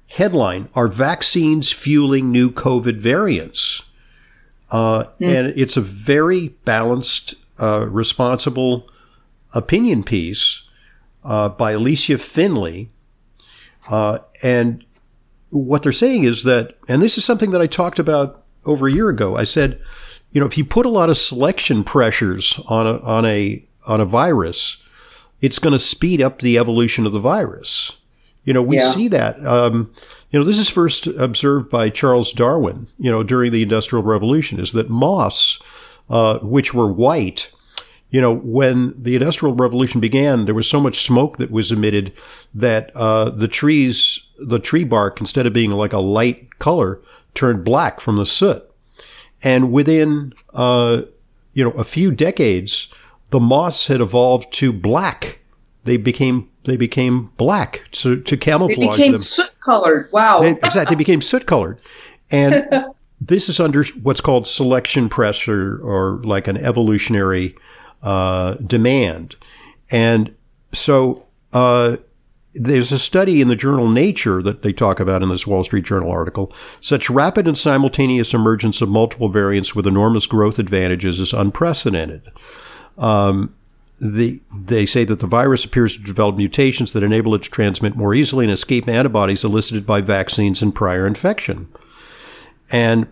Headline 0.08 0.70
Are 0.76 0.88
vaccines 0.88 1.72
fueling 1.72 2.32
new 2.32 2.52
COVID 2.52 2.98
variants? 2.98 3.82
Uh, 4.70 5.06
mm. 5.20 5.28
And 5.28 5.48
it's 5.56 5.78
a 5.78 5.82
very 5.82 6.50
balanced, 6.64 7.36
uh, 7.60 7.88
responsible 7.88 8.88
opinion 9.56 10.04
piece 10.04 10.64
uh, 11.24 11.50
by 11.50 11.74
Allysia 11.74 12.20
Finley. 12.20 12.92
Uh, 13.90 14.20
and 14.44 14.86
what 15.50 15.82
they're 15.82 15.92
saying 15.92 16.24
is 16.24 16.44
that, 16.44 16.78
and 16.88 17.02
this 17.02 17.18
is 17.18 17.26
something 17.26 17.52
that 17.52 17.62
I 17.62 17.68
talked 17.68 17.98
about 17.98 18.44
over 18.66 18.88
a 18.88 18.92
year 18.92 19.10
ago. 19.10 19.36
I 19.36 19.44
said, 19.44 19.80
you 20.32 20.40
know, 20.40 20.48
if 20.48 20.58
you 20.58 20.66
put 20.66 20.86
a 20.86 20.90
lot 20.90 21.10
of 21.10 21.18
selection 21.18 21.84
pressures 21.84 22.60
on 22.68 22.86
a, 22.86 23.00
on 23.00 23.26
a, 23.26 23.66
on 23.88 24.02
a 24.02 24.06
virus, 24.06 24.78
it's 25.42 25.60
going 25.60 25.74
to 25.74 25.80
speed 25.80 26.22
up 26.22 26.40
the 26.40 26.58
evolution 26.58 27.06
of 27.06 27.14
the 27.14 27.20
virus. 27.20 27.96
You 28.44 28.54
know, 28.54 28.62
we 28.62 28.78
yeah. 28.78 28.92
see 28.92 29.08
that. 29.08 29.44
Um, 29.46 29.94
you 30.32 30.40
know, 30.40 30.46
this 30.46 30.60
is 30.60 30.70
first 30.70 31.08
observed 31.08 31.70
by 31.70 31.90
Charles 31.90 32.32
Darwin, 32.32 32.88
you 33.00 33.10
know, 33.10 33.24
during 33.24 33.52
the 33.52 33.64
Industrial 33.64 34.04
Revolution, 34.04 34.60
is 34.60 34.74
that 34.74 34.90
moths, 34.90 35.60
uh, 36.10 36.40
which 36.40 36.74
were 36.74 36.92
white, 36.92 37.52
you 38.10 38.22
know, 38.22 38.36
when 38.36 38.94
the 39.02 39.16
Industrial 39.16 39.54
Revolution 39.54 40.00
began, 40.00 40.46
there 40.46 40.54
was 40.54 40.70
so 40.70 40.80
much 40.80 41.06
smoke 41.06 41.38
that 41.38 41.52
was 41.52 41.72
emitted 41.72 42.14
that 42.54 42.92
uh, 42.96 43.30
the 43.30 43.48
trees, 43.48 44.28
the 44.40 44.60
tree 44.60 44.84
bark, 44.84 45.20
instead 45.20 45.46
of 45.46 45.54
being 45.54 45.72
like 45.72 45.94
a 45.94 46.00
light 46.00 46.58
color, 46.60 47.02
turned 47.34 47.66
black 47.66 48.00
from 48.00 48.18
the 48.18 48.26
soot. 48.26 48.64
And 49.44 49.72
within, 49.72 50.34
uh, 50.54 51.02
you 51.54 51.64
know, 51.64 51.72
a 51.72 51.84
few 51.84 52.12
decades, 52.12 52.92
the 53.32 53.40
moths 53.40 53.88
had 53.88 54.02
evolved 54.02 54.54
to 54.54 54.72
black. 54.72 55.40
They 55.84 55.98
became 55.98 56.50
they 56.64 56.78
became 56.78 57.32
black 57.38 57.84
to, 57.92 58.20
to 58.22 58.38
camouflage 58.38 58.78
they 58.78 58.88
became 58.88 59.18
soot 59.18 59.56
colored. 59.60 60.10
Wow. 60.12 60.42
They, 60.42 60.52
exactly. 60.52 60.96
They 60.96 60.98
became 60.98 61.22
soot 61.22 61.46
colored. 61.46 61.80
And 62.32 62.68
this 63.22 63.50
is 63.50 63.60
under 63.60 63.84
what's 64.02 64.22
called 64.22 64.48
selection 64.48 65.10
pressure 65.10 65.80
or 65.84 66.22
like 66.24 66.48
an 66.48 66.58
evolutionary 66.58 67.56
uh, 68.06 68.54
demand. 68.56 69.36
And 69.92 70.34
so 70.72 71.26
uh, 71.52 71.98
there's 72.54 72.92
a 72.92 73.00
study 73.00 73.42
in 73.42 73.48
the 73.48 73.56
journal 73.56 73.90
Nature 73.90 74.42
that 74.44 74.62
they 74.62 74.72
talk 74.72 75.00
about 75.00 75.24
in 75.24 75.30
this 75.30 75.48
Wall 75.48 75.64
Street 75.64 75.86
Journal 75.86 76.12
article. 76.12 76.54
Such 76.80 77.10
rapid 77.10 77.48
and 77.48 77.58
simultaneous 77.58 78.34
emergence 78.34 78.80
of 78.82 78.90
multiple 78.90 79.30
variants 79.30 79.76
with 79.76 79.88
enormous 79.88 80.28
growth 80.28 80.60
advantages 80.60 81.20
is 81.20 81.34
unprecedented. 81.34 82.32
Um, 82.98 83.56
the, 84.00 84.40
they 84.54 84.86
say 84.86 85.04
that 85.06 85.20
the 85.20 85.28
virus 85.28 85.66
appears 85.66 85.98
to 85.98 86.04
develop 86.04 86.36
mutations 86.36 86.94
that 86.94 87.04
enable 87.04 87.34
it 87.34 87.44
to 87.44 87.50
transmit 87.50 87.96
more 87.96 88.14
easily 88.14 88.46
and 88.46 88.52
escape 88.52 88.88
antibodies 88.88 89.44
elicited 89.44 89.86
by 89.86 90.02
vaccines 90.02 90.62
and 90.62 90.76
prior 90.76 91.08
infection. 91.08 91.70
And 92.72 93.08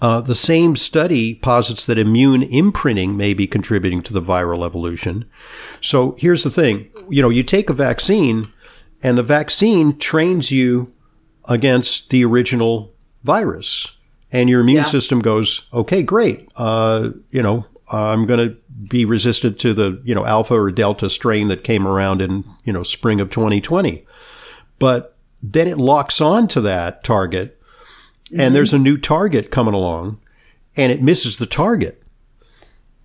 uh, 0.00 0.20
the 0.20 0.34
same 0.34 0.76
study 0.76 1.34
posits 1.34 1.84
that 1.86 1.98
immune 1.98 2.42
imprinting 2.42 3.16
may 3.16 3.34
be 3.34 3.46
contributing 3.46 4.02
to 4.02 4.12
the 4.12 4.22
viral 4.22 4.64
evolution. 4.64 5.28
So 5.80 6.16
here's 6.18 6.42
the 6.42 6.50
thing 6.50 6.90
you 7.08 7.22
know, 7.22 7.28
you 7.28 7.42
take 7.42 7.68
a 7.68 7.74
vaccine, 7.74 8.44
and 9.02 9.18
the 9.18 9.22
vaccine 9.22 9.98
trains 9.98 10.50
you 10.50 10.92
against 11.46 12.10
the 12.10 12.24
original 12.24 12.94
virus. 13.24 13.88
And 14.32 14.48
your 14.48 14.60
immune 14.60 14.78
yeah. 14.78 14.84
system 14.84 15.20
goes, 15.20 15.66
okay, 15.72 16.02
great. 16.02 16.48
Uh, 16.54 17.10
you 17.30 17.42
know, 17.42 17.66
I'm 17.90 18.26
going 18.26 18.48
to 18.48 18.56
be 18.88 19.04
resistant 19.04 19.58
to 19.60 19.74
the, 19.74 20.00
you 20.04 20.14
know, 20.14 20.24
alpha 20.24 20.54
or 20.54 20.70
delta 20.70 21.10
strain 21.10 21.48
that 21.48 21.64
came 21.64 21.86
around 21.86 22.22
in, 22.22 22.44
you 22.64 22.72
know, 22.72 22.84
spring 22.84 23.20
of 23.20 23.30
2020. 23.30 24.06
But 24.78 25.16
then 25.42 25.66
it 25.66 25.78
locks 25.78 26.20
on 26.20 26.46
to 26.48 26.60
that 26.62 27.02
target 27.02 27.59
mm-hmm. 28.30 28.40
and 28.40 28.54
there's 28.54 28.72
a 28.72 28.78
new 28.78 28.96
target 28.96 29.50
coming 29.50 29.74
along 29.74 30.20
and 30.76 30.92
it 30.92 31.02
misses 31.02 31.38
the 31.38 31.46
target. 31.46 32.02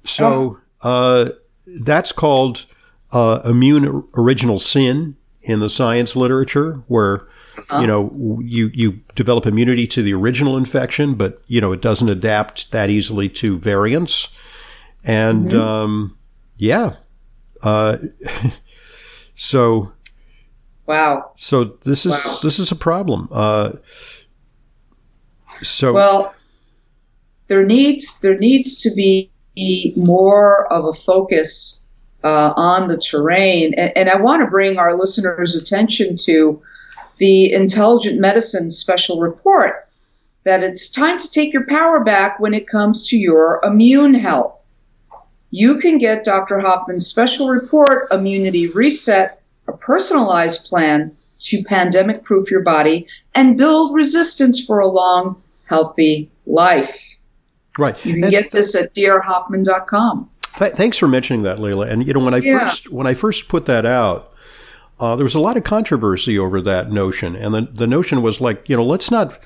So, 0.03 0.59
oh. 0.83 0.89
uh, 0.89 1.29
that's 1.65 2.11
called, 2.11 2.65
uh, 3.11 3.41
immune 3.45 4.03
original 4.15 4.59
sin 4.59 5.15
in 5.41 5.59
the 5.59 5.69
science 5.69 6.15
literature 6.15 6.83
where, 6.87 7.27
uh-huh. 7.57 7.79
you 7.79 7.87
know, 7.87 8.39
you, 8.43 8.69
you 8.73 8.99
develop 9.15 9.45
immunity 9.45 9.87
to 9.87 10.03
the 10.03 10.13
original 10.13 10.57
infection, 10.57 11.15
but, 11.15 11.41
you 11.47 11.61
know, 11.61 11.71
it 11.71 11.81
doesn't 11.81 12.09
adapt 12.09 12.71
that 12.71 12.89
easily 12.89 13.29
to 13.29 13.57
variants. 13.57 14.29
And 15.03 15.49
mm-hmm. 15.49 15.59
um, 15.59 16.17
yeah, 16.57 16.95
uh, 17.61 17.97
so 19.35 19.91
wow. 20.85 21.31
So 21.35 21.63
this 21.63 22.05
is 22.05 22.13
wow. 22.13 22.37
this 22.41 22.59
is 22.59 22.71
a 22.71 22.75
problem. 22.75 23.29
Uh, 23.31 23.73
so 25.67 25.93
well, 25.93 26.35
there 27.47 27.65
needs 27.65 28.21
there 28.21 28.37
needs 28.37 28.81
to 28.81 28.93
be 28.95 29.29
more 29.95 30.71
of 30.71 30.85
a 30.85 30.93
focus 30.93 31.85
uh, 32.23 32.53
on 32.55 32.87
the 32.87 32.97
terrain, 32.97 33.73
and, 33.75 33.95
and 33.95 34.09
I 34.09 34.17
want 34.17 34.41
to 34.43 34.49
bring 34.49 34.77
our 34.77 34.97
listeners' 34.97 35.55
attention 35.55 36.17
to 36.25 36.61
the 37.17 37.53
Intelligent 37.53 38.19
Medicine 38.19 38.69
Special 38.69 39.19
Report 39.19 39.87
that 40.43 40.61
it's 40.61 40.89
time 40.89 41.17
to 41.19 41.31
take 41.31 41.53
your 41.53 41.65
power 41.65 42.03
back 42.03 42.39
when 42.39 42.53
it 42.53 42.67
comes 42.67 43.07
to 43.09 43.17
your 43.17 43.61
immune 43.63 44.13
health 44.13 44.55
you 45.55 45.77
can 45.77 45.97
get 45.97 46.25
Dr. 46.25 46.59
Hoffman's 46.59 47.07
special 47.07 47.47
report, 47.47 48.09
Immunity 48.11 48.67
Reset, 48.67 49.41
a 49.69 49.71
personalized 49.71 50.67
plan 50.67 51.15
to 51.39 51.63
pandemic 51.63 52.25
proof 52.25 52.51
your 52.51 52.59
body 52.59 53.07
and 53.33 53.57
build 53.57 53.95
resistance 53.95 54.65
for 54.65 54.79
a 54.79 54.87
long, 54.89 55.41
healthy 55.65 56.29
life. 56.45 57.15
Right. 57.77 58.03
You 58.05 58.13
can 58.15 58.23
And 58.23 58.31
get 58.31 58.51
this 58.51 58.73
at 58.75 58.93
drhoffman.com. 58.95 60.29
th- 60.57 60.73
thanks 60.73 60.97
for 60.97 61.07
mentioning 61.07 61.43
that, 61.43 61.59
Leila. 61.59 61.87
And 61.87 62.05
you 62.07 62.13
know, 62.13 62.21
when 62.21 62.33
I 62.33 62.37
Yeah. 62.37 62.59
first 62.59 62.91
when 62.91 63.07
I 63.07 63.13
first 63.13 63.47
put 63.49 63.65
that 63.65 63.85
out, 63.85 64.31
uh, 64.99 65.15
there 65.17 65.25
was 65.25 65.35
a 65.35 65.39
lot 65.39 65.57
of 65.57 65.63
controversy 65.63 66.39
over 66.39 66.61
that 66.61 66.91
notion, 66.91 67.35
and 67.35 67.53
the 67.53 67.67
the 67.73 67.87
notion 67.87 68.21
was 68.21 68.39
like, 68.39 68.67
you 68.69 68.77
know, 68.77 68.85
let's 68.85 69.11
not 69.11 69.37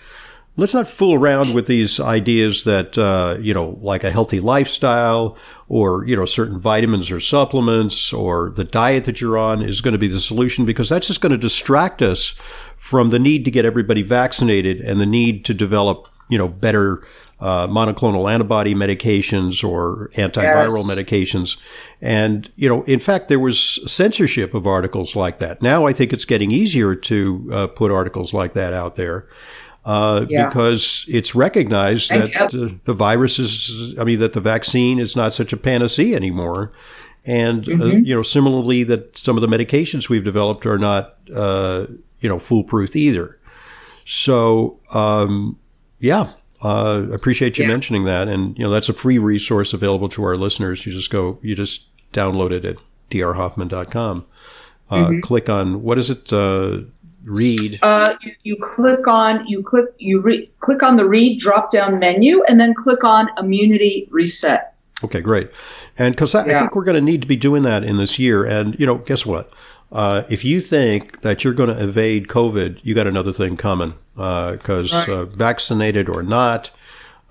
let's 0.59 0.73
not 0.73 0.87
fool 0.87 1.13
around 1.13 1.53
with 1.53 1.67
these 1.67 1.99
ideas 1.99 2.63
that 2.65 2.97
uh, 2.97 3.37
you 3.39 3.53
know, 3.53 3.79
like 3.81 4.03
a 4.03 4.11
healthy 4.11 4.39
lifestyle 4.39 5.37
or 5.67 6.05
you 6.05 6.15
know, 6.15 6.25
certain 6.25 6.59
vitamins 6.59 7.09
or 7.11 7.19
supplements 7.19 8.11
or 8.13 8.51
the 8.51 8.63
diet 8.63 9.05
that 9.05 9.21
you're 9.21 9.37
on 9.37 9.61
is 9.61 9.81
going 9.81 9.93
to 9.93 9.97
be 9.97 10.07
the 10.07 10.19
solution 10.19 10.65
because 10.65 10.89
that's 10.89 11.07
just 11.07 11.21
going 11.21 11.31
to 11.31 11.37
distract 11.37 12.01
us 12.01 12.35
from 12.75 13.09
the 13.09 13.19
need 13.19 13.45
to 13.45 13.51
get 13.51 13.65
everybody 13.65 14.01
vaccinated 14.01 14.79
and 14.81 14.99
the 14.99 15.05
need 15.05 15.45
to 15.45 15.53
develop 15.53 16.07
you 16.29 16.37
know 16.37 16.47
better 16.47 17.03
uh, 17.39 17.67
monoclonal 17.67 18.29
antibody 18.29 18.75
medications 18.75 19.63
or 19.63 20.09
antiviral 20.15 20.75
Yes. 20.75 20.91
medications. 20.91 21.57
And, 22.01 22.51
you 22.57 22.67
know, 22.67 22.83
in 22.83 22.99
fact, 22.99 23.29
there 23.29 23.39
was 23.39 23.79
censorship 23.89 24.53
of 24.53 24.67
articles 24.67 25.15
like 25.15 25.39
that. 25.39 25.61
Now 25.61 25.85
I 25.85 25.93
think 25.93 26.11
it's 26.11 26.25
getting 26.25 26.51
easier 26.51 26.95
to 26.95 27.49
uh, 27.53 27.67
put 27.67 27.91
articles 27.91 28.33
like 28.33 28.53
that 28.55 28.73
out 28.73 28.97
there. 28.97 29.25
Uh, 29.85 30.25
Yeah. 30.29 30.47
Because 30.47 31.05
it's 31.07 31.33
recognized 31.35 32.09
that 32.11 32.53
uh, 32.53 32.69
the 32.83 32.93
virus 32.93 33.39
is, 33.39 33.95
I 33.99 34.03
mean, 34.03 34.19
that 34.19 34.33
the 34.33 34.41
vaccine 34.41 34.99
is 34.99 35.15
not 35.15 35.33
such 35.33 35.53
a 35.53 35.57
panacea 35.57 36.15
anymore. 36.15 36.71
And, 37.25 37.67
uh, 37.67 37.71
Mm-hmm. 37.71 38.05
you 38.05 38.15
know, 38.15 38.21
similarly, 38.21 38.83
that 38.85 39.17
some 39.17 39.37
of 39.37 39.41
the 39.41 39.47
medications 39.47 40.09
we've 40.09 40.23
developed 40.23 40.65
are 40.65 40.77
not, 40.77 41.15
uh, 41.33 41.85
you 42.21 42.29
know, 42.29 42.39
foolproof 42.39 42.95
either. 42.95 43.37
So, 44.05 44.79
um, 44.91 45.57
yeah, 45.99 46.31
uh, 46.61 47.03
appreciate 47.13 47.57
you 47.57 47.63
Yeah. 47.65 47.69
mentioning 47.71 48.05
that. 48.05 48.27
And, 48.27 48.57
you 48.57 48.63
know, 48.63 48.71
that's 48.71 48.89
a 48.89 48.93
free 48.93 49.17
resource 49.17 49.73
available 49.73 50.09
to 50.09 50.23
our 50.23 50.35
listeners. 50.37 50.85
You 50.85 50.91
just 50.93 51.09
go, 51.09 51.37
you 51.41 51.55
just 51.55 51.87
download 52.11 52.51
it 52.51 52.65
at 52.65 52.77
drhoffman.com. 53.11 54.25
Uh, 54.89 54.95
Mm-hmm. 54.95 55.19
Click 55.19 55.49
on, 55.49 55.83
what 55.83 55.99
is 55.99 56.09
it? 56.09 56.31
Uh, 57.27 57.31
read. 57.31 57.79
Uh, 57.81 58.15
you, 58.21 58.31
you 58.43 58.57
click 58.61 59.07
on 59.07 59.45
you 59.47 59.63
click 59.63 59.85
you 59.97 60.21
re- 60.21 60.49
click 60.59 60.83
on 60.83 60.95
the 60.95 61.07
read 61.07 61.39
drop 61.39 61.71
down 61.71 61.99
menu 61.99 62.43
and 62.43 62.59
then 62.59 62.73
click 62.73 63.03
on 63.03 63.29
immunity 63.37 64.07
reset. 64.11 64.73
Okay, 65.03 65.21
great. 65.21 65.49
And 65.97 66.13
because 66.13 66.35
I, 66.35 66.41
I 66.41 66.59
think 66.59 66.75
we're 66.75 66.83
going 66.83 66.95
to 66.95 67.01
need 67.01 67.21
to 67.21 67.27
be 67.27 67.37
doing 67.37 67.63
that 67.63 67.83
in 67.85 67.97
this 67.97 68.19
year. 68.19 68.43
And, 68.43 68.77
you 68.77 68.85
know, 68.85 68.95
guess 68.95 69.25
what? 69.25 69.51
Uh, 69.91 70.23
if 70.29 70.43
you 70.43 70.59
think 70.59 71.21
that 71.21 71.43
you're 71.43 71.53
going 71.53 71.73
to 71.73 71.81
evade 71.81 72.27
COVID, 72.27 72.79
you 72.83 72.93
got 72.93 73.07
another 73.07 73.31
thing 73.31 73.55
coming. 73.55 73.93
Because 74.15 74.91
Right. 74.91 75.07
uh, 75.07 75.23
vaccinated 75.23 76.09
or 76.09 76.21
not, 76.21 76.71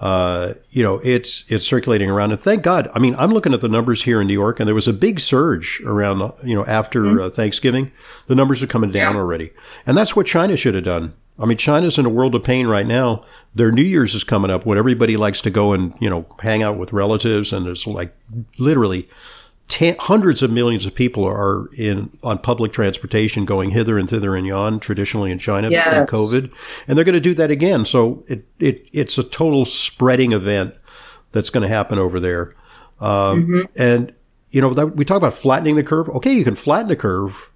uh, 0.00 0.54
you 0.70 0.82
know, 0.82 1.00
it's 1.02 1.44
it's 1.48 1.66
circulating 1.66 2.08
around. 2.10 2.30
And 2.32 2.40
thank 2.40 2.62
God. 2.62 2.88
I 2.94 2.98
mean, 2.98 3.14
I'm 3.16 3.32
looking 3.32 3.52
at 3.54 3.60
the 3.60 3.68
numbers 3.68 4.02
here 4.04 4.20
in 4.20 4.26
New 4.28 4.32
York, 4.34 4.60
and 4.60 4.68
there 4.68 4.74
was 4.74 4.88
a 4.88 4.92
big 4.92 5.18
surge 5.20 5.82
around, 5.84 6.32
you 6.44 6.54
know, 6.54 6.64
after 6.66 7.20
uh, 7.20 7.30
Thanksgiving. 7.30 7.90
The 8.28 8.34
numbers 8.34 8.62
are 8.62 8.66
coming 8.68 8.90
down 8.92 9.14
Yeah. 9.14 9.20
already, 9.20 9.50
and 9.86 9.96
that's 9.98 10.14
what 10.14 10.26
China 10.26 10.56
should 10.56 10.74
have 10.74 10.84
done. 10.84 11.14
I 11.40 11.46
mean, 11.46 11.56
China's 11.58 11.98
in 11.98 12.06
a 12.06 12.08
world 12.10 12.34
of 12.34 12.42
pain 12.42 12.66
right 12.66 12.86
now. 12.86 13.24
Their 13.54 13.70
New 13.70 13.82
Year's 13.82 14.14
is 14.14 14.24
coming 14.24 14.50
up 14.50 14.66
when 14.66 14.76
everybody 14.76 15.16
likes 15.16 15.40
to 15.42 15.50
go 15.50 15.72
and 15.72 15.94
you 16.00 16.10
know 16.10 16.26
hang 16.40 16.62
out 16.62 16.76
with 16.78 16.92
relatives, 16.92 17.52
and 17.52 17.66
there's 17.66 17.86
like 17.86 18.14
literally 18.58 19.08
ten, 19.68 19.94
hundreds 19.98 20.42
of 20.42 20.50
millions 20.50 20.86
of 20.86 20.94
people 20.94 21.24
are 21.24 21.68
in 21.76 22.10
on 22.22 22.38
public 22.38 22.72
transportation 22.72 23.44
going 23.44 23.70
hither 23.70 23.98
and 23.98 24.08
thither 24.08 24.34
and 24.34 24.46
yon 24.46 24.80
traditionally 24.80 25.30
in 25.30 25.38
China 25.38 25.70
Yes. 25.70 25.88
during 25.90 26.06
COVID, 26.06 26.52
and 26.88 26.96
they're 26.96 27.04
going 27.04 27.14
to 27.14 27.20
do 27.20 27.34
that 27.34 27.50
again. 27.50 27.84
So 27.84 28.24
it, 28.26 28.44
it 28.58 28.88
it's 28.92 29.18
a 29.18 29.22
total 29.22 29.64
spreading 29.64 30.32
event 30.32 30.74
that's 31.32 31.50
going 31.50 31.62
to 31.62 31.68
happen 31.68 31.98
over 31.98 32.18
there. 32.18 32.54
Um, 33.00 33.68
And 33.76 34.12
you 34.50 34.60
know 34.62 34.72
that, 34.74 34.96
we 34.96 35.04
talk 35.04 35.18
about 35.18 35.34
flattening 35.34 35.76
the 35.76 35.84
curve. 35.84 36.08
Okay, 36.08 36.32
you 36.32 36.42
can 36.44 36.54
flatten 36.54 36.88
the 36.88 36.96
curve. 36.96 37.50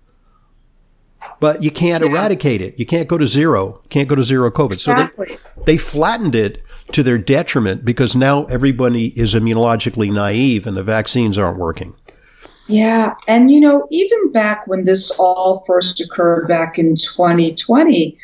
But 1.41 1.63
you 1.63 1.71
can't 1.71 2.05
Yeah. 2.05 2.11
eradicate 2.11 2.61
it. 2.61 2.75
You 2.79 2.85
can't 2.87 3.07
go 3.09 3.17
to 3.17 3.27
zero. 3.29 3.81
Can't 3.91 4.09
go 4.09 4.15
to 4.17 4.23
zero 4.25 4.51
COVID. 4.51 4.75
So 4.75 4.95
they, 4.95 5.39
they 5.67 5.77
flattened 5.77 6.35
it 6.35 6.63
to 6.91 7.03
their 7.05 7.17
detriment 7.19 7.85
because 7.85 8.17
now 8.17 8.45
everybody 8.47 9.19
is 9.19 9.33
immunologically 9.35 10.13
naive 10.13 10.67
and 10.67 10.77
the 10.77 10.83
vaccines 10.83 11.39
aren't 11.39 11.59
working. 11.59 11.95
Yeah, 12.69 13.15
and 13.29 13.51
you 13.51 13.61
know, 13.61 13.87
even 13.91 14.31
back 14.33 14.67
when 14.67 14.85
this 14.85 15.11
all 15.19 15.65
first 15.67 16.01
occurred 16.01 16.47
back 16.49 16.79
in 16.79 16.95
2020, 16.95 18.17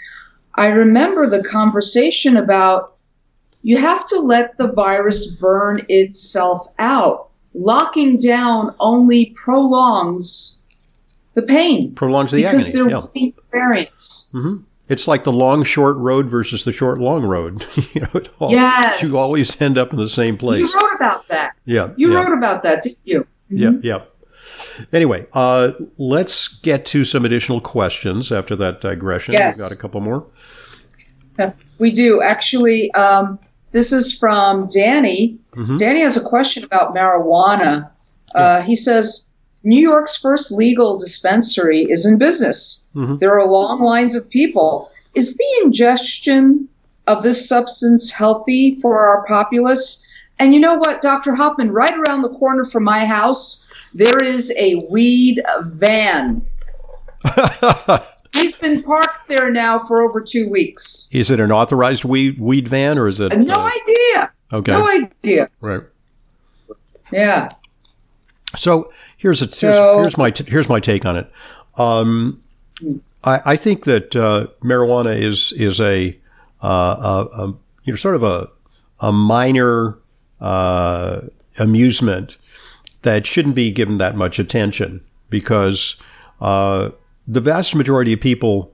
I 0.55 0.68
remember 0.68 1.29
the 1.29 1.42
conversation 1.42 2.37
about 2.37 2.94
you 3.62 3.77
have 3.79 4.07
to 4.09 4.18
let 4.20 4.57
the 4.57 4.72
virus 4.72 5.35
burn 5.37 5.85
itself 5.88 6.66
out. 6.79 7.29
Locking 7.55 8.18
down 8.18 8.74
only 8.79 9.35
prolongs 9.44 10.62
the 11.35 11.42
pain 11.42 11.94
Prolongs 11.94 12.31
the 12.31 12.38
because 12.38 12.48
agony. 12.55 12.59
Because 12.64 12.72
there 12.72 12.90
Yeah. 12.90 12.96
will 12.98 13.11
be 13.14 13.35
variants. 13.53 14.31
hmm 14.33 14.57
It's 14.88 15.09
like 15.09 15.24
the 15.24 15.33
long 15.33 15.64
short 15.64 15.96
road 15.96 16.27
versus 16.27 16.64
the 16.64 16.72
short 16.72 16.98
long 17.01 17.24
road. 17.24 17.66
you 17.94 18.03
know, 18.03 18.20
all, 18.38 18.51
Yes. 18.53 19.03
you 19.03 19.16
always 19.18 19.61
end 19.61 19.77
up 19.79 19.92
in 19.92 19.98
the 19.98 20.09
same 20.09 20.37
place. 20.37 20.61
You 20.61 20.72
wrote 20.72 20.94
about 20.94 21.27
that. 21.29 21.55
yeah, 21.64 21.88
You 21.96 22.12
yeah, 22.12 22.22
wrote 22.22 22.37
about 22.38 22.62
that, 22.62 22.83
didn't 22.85 22.98
you? 23.05 23.27
yeah, 23.51 23.72
yeah. 23.83 24.03
Anyway, 24.92 25.26
uh, 25.32 25.72
let's 25.98 26.48
get 26.48 26.84
to 26.86 27.04
some 27.04 27.24
additional 27.24 27.60
questions 27.60 28.30
after 28.32 28.56
that 28.56 28.80
digression. 28.80 29.34
Yes. 29.34 29.58
We've 29.58 29.68
got 29.68 29.76
a 29.76 29.80
couple 29.80 30.00
more. 30.00 30.26
We 31.78 31.92
do. 31.92 32.20
Actually, 32.20 32.90
um, 32.94 33.38
this 33.70 33.92
is 33.92 34.12
from 34.12 34.66
Danny. 34.66 35.38
Mhm. 35.54 35.78
Danny 35.78 36.00
has 36.00 36.16
a 36.16 36.20
question 36.20 36.64
about 36.64 36.94
marijuana. 36.94 37.88
Uh, 38.34 38.62
he 38.62 38.74
says 38.74 39.30
New 39.62 39.80
York's 39.80 40.16
first 40.16 40.50
legal 40.50 40.98
dispensary 40.98 41.86
is 41.88 42.04
in 42.04 42.18
business. 42.18 42.86
Mhm. 42.96 43.20
There 43.20 43.38
are 43.38 43.48
long 43.48 43.80
lines 43.80 44.16
of 44.16 44.28
people. 44.28 44.90
Is 45.14 45.36
the 45.36 45.60
ingestion 45.64 46.68
of 47.06 47.22
this 47.22 47.48
substance 47.48 48.10
healthy 48.10 48.78
for 48.82 49.06
our 49.06 49.24
populace? 49.26 50.04
And 50.38 50.55
you 50.55 50.61
know 50.61 50.77
what, 50.77 51.01
Dr. 51.01 51.35
Hoffman, 51.35 51.72
right 51.72 51.92
around 51.98 52.22
the 52.22 52.29
corner 52.29 52.64
from 52.64 52.85
my 52.85 53.05
house, 53.05 53.70
there 53.94 54.16
is 54.22 54.53
a 54.57 54.77
weed 54.88 55.42
van. 55.62 56.46
He's 58.35 58.59
been 58.59 58.83
parked 58.83 59.29
there 59.29 59.51
now 59.51 59.79
for 59.79 60.03
over 60.03 60.20
two 60.20 60.48
weeks. 60.48 61.09
is 61.12 61.31
it 61.31 61.40
an 61.40 61.51
authorized 61.51 62.05
weed 62.05 62.38
weed 62.38 62.68
van 62.68 62.98
or 62.98 63.09
is 63.09 63.18
it? 63.20 63.37
No 63.37 63.55
uh, 63.55 63.70
idea. 63.81 64.33
okay, 64.53 64.72
No 64.72 64.87
idea. 64.88 65.51
right. 65.61 65.81
Yeah. 67.11 67.53
So 68.57 68.92
here's 69.16 69.42
a 69.42 69.51
So- 69.51 69.94
here's, 69.94 70.01
here's 70.03 70.18
my 70.18 70.31
t- 70.31 70.44
here's 70.46 70.68
my 70.68 70.79
take 70.79 71.05
on 71.07 71.16
it. 71.16 71.33
Um, 71.77 72.40
I, 73.24 73.40
I 73.44 73.57
think 73.57 73.85
that 73.85 74.14
uh, 74.14 74.48
marijuana 74.62 75.20
is 75.20 75.53
is 75.55 75.81
a, 75.81 76.16
uh, 76.62 77.27
a, 77.33 77.42
a 77.42 77.46
you 77.85 77.92
know 77.92 77.96
sort 77.96 78.14
of 78.14 78.22
a 78.22 78.48
a 79.01 79.11
minor 79.12 79.98
uh, 80.40 81.20
amusement 81.59 82.37
that 83.03 83.27
shouldn't 83.27 83.55
be 83.55 83.70
given 83.70 83.98
that 83.98 84.16
much 84.16 84.38
attention 84.38 85.01
because 85.31 85.96
uh, 86.40 86.90
the 87.27 87.40
vast 87.40 87.74
majority 87.74 88.12
of 88.12 88.20
people 88.20 88.72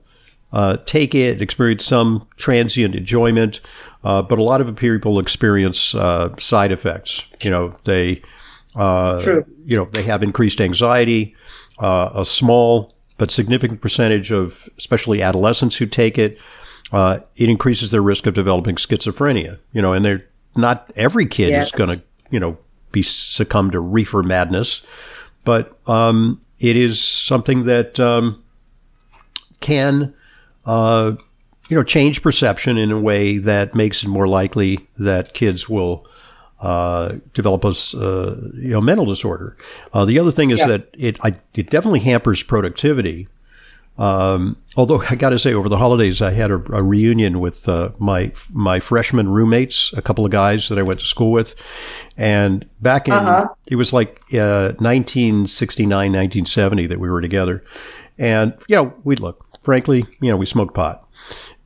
uh, 0.53 0.77
take 0.85 1.13
it, 1.13 1.41
experience 1.41 1.83
some 1.83 2.25
transient 2.37 2.95
enjoyment, 2.95 3.59
uh, 4.03 4.21
but 4.21 4.39
a 4.39 4.43
lot 4.43 4.61
of 4.61 4.75
people 4.75 5.19
experience 5.19 5.93
uh, 5.95 6.33
side 6.37 6.71
effects. 6.71 7.23
You 7.41 7.51
know, 7.51 7.75
they 7.83 8.21
uh, 8.75 9.21
True. 9.21 9.45
you 9.65 9.75
know 9.75 9.85
they 9.91 10.03
have 10.03 10.23
increased 10.23 10.61
anxiety. 10.61 11.35
Uh, 11.77 12.09
a 12.13 12.25
small 12.25 12.93
but 13.17 13.31
significant 13.31 13.81
percentage 13.81 14.31
of, 14.31 14.69
especially 14.77 15.21
adolescents 15.21 15.75
who 15.75 15.85
take 15.85 16.17
it, 16.17 16.37
uh, 16.93 17.19
it 17.35 17.49
increases 17.49 17.91
their 17.91 18.01
risk 18.01 18.25
of 18.25 18.33
developing 18.33 18.75
schizophrenia. 18.75 19.57
You 19.73 19.81
know, 19.81 19.91
and 19.91 20.05
they're 20.05 20.25
not 20.55 20.91
every 20.95 21.25
kid 21.25 21.49
Yes. 21.49 21.67
is 21.67 21.71
going 21.71 21.89
to 21.89 21.97
you 22.31 22.39
know 22.39 22.57
be 22.91 23.01
succumb 23.01 23.71
to 23.71 23.79
reefer 23.79 24.23
madness, 24.23 24.85
but 25.43 25.77
um, 25.87 26.41
it 26.59 26.75
is 26.75 27.01
something 27.03 27.65
that 27.65 27.99
um, 27.99 28.41
can 29.59 30.13
uh, 30.65 31.13
you 31.69 31.75
know 31.75 31.83
change 31.83 32.21
perception 32.21 32.77
in 32.77 32.91
a 32.91 32.99
way 32.99 33.37
that 33.37 33.75
makes 33.75 34.03
it 34.03 34.07
more 34.07 34.27
likely 34.27 34.87
that 34.97 35.33
kids 35.33 35.67
will 35.69 36.07
uh, 36.61 37.15
develop 37.33 37.63
a 37.65 37.69
uh, 37.97 38.35
you 38.55 38.69
know 38.69 38.81
mental 38.81 39.05
disorder. 39.05 39.57
Uh, 39.93 40.05
the 40.05 40.17
other 40.19 40.31
thing 40.31 40.51
is 40.51 40.59
Yeah. 40.59 40.67
that 40.67 40.89
it 40.97 41.17
I, 41.23 41.35
it 41.53 41.69
definitely 41.69 41.99
hampers 42.01 42.43
productivity 42.43 43.27
Um, 43.97 44.57
although 44.75 45.01
I 45.09 45.15
got 45.15 45.29
to 45.29 45.39
say, 45.39 45.53
over 45.53 45.69
the 45.69 45.77
holidays, 45.77 46.21
I 46.21 46.31
had 46.31 46.51
a, 46.51 46.55
a 46.73 46.83
reunion 46.83 47.39
with 47.39 47.67
uh, 47.69 47.91
my 47.97 48.31
my 48.51 48.79
freshman 48.79 49.29
roommates, 49.29 49.93
a 49.93 50.01
couple 50.01 50.25
of 50.25 50.31
guys 50.31 50.67
that 50.69 50.77
I 50.77 50.83
went 50.83 50.99
to 50.99 51.05
school 51.05 51.31
with, 51.31 51.55
and 52.17 52.67
back 52.81 53.07
in 53.07 53.13
uh-huh. 53.13 53.47
it 53.67 53.75
was 53.75 53.93
like 53.93 54.21
uh, 54.33 54.75
1969, 54.79 55.89
1970 55.89 56.87
that 56.87 56.99
we 56.99 57.09
were 57.09 57.21
together, 57.21 57.63
and 58.17 58.53
you 58.67 58.75
know 58.75 58.93
we'd 59.03 59.21
look 59.21 59.45
frankly, 59.63 60.05
you 60.21 60.29
know 60.29 60.37
we 60.37 60.45
smoked 60.45 60.75
pot, 60.75 61.07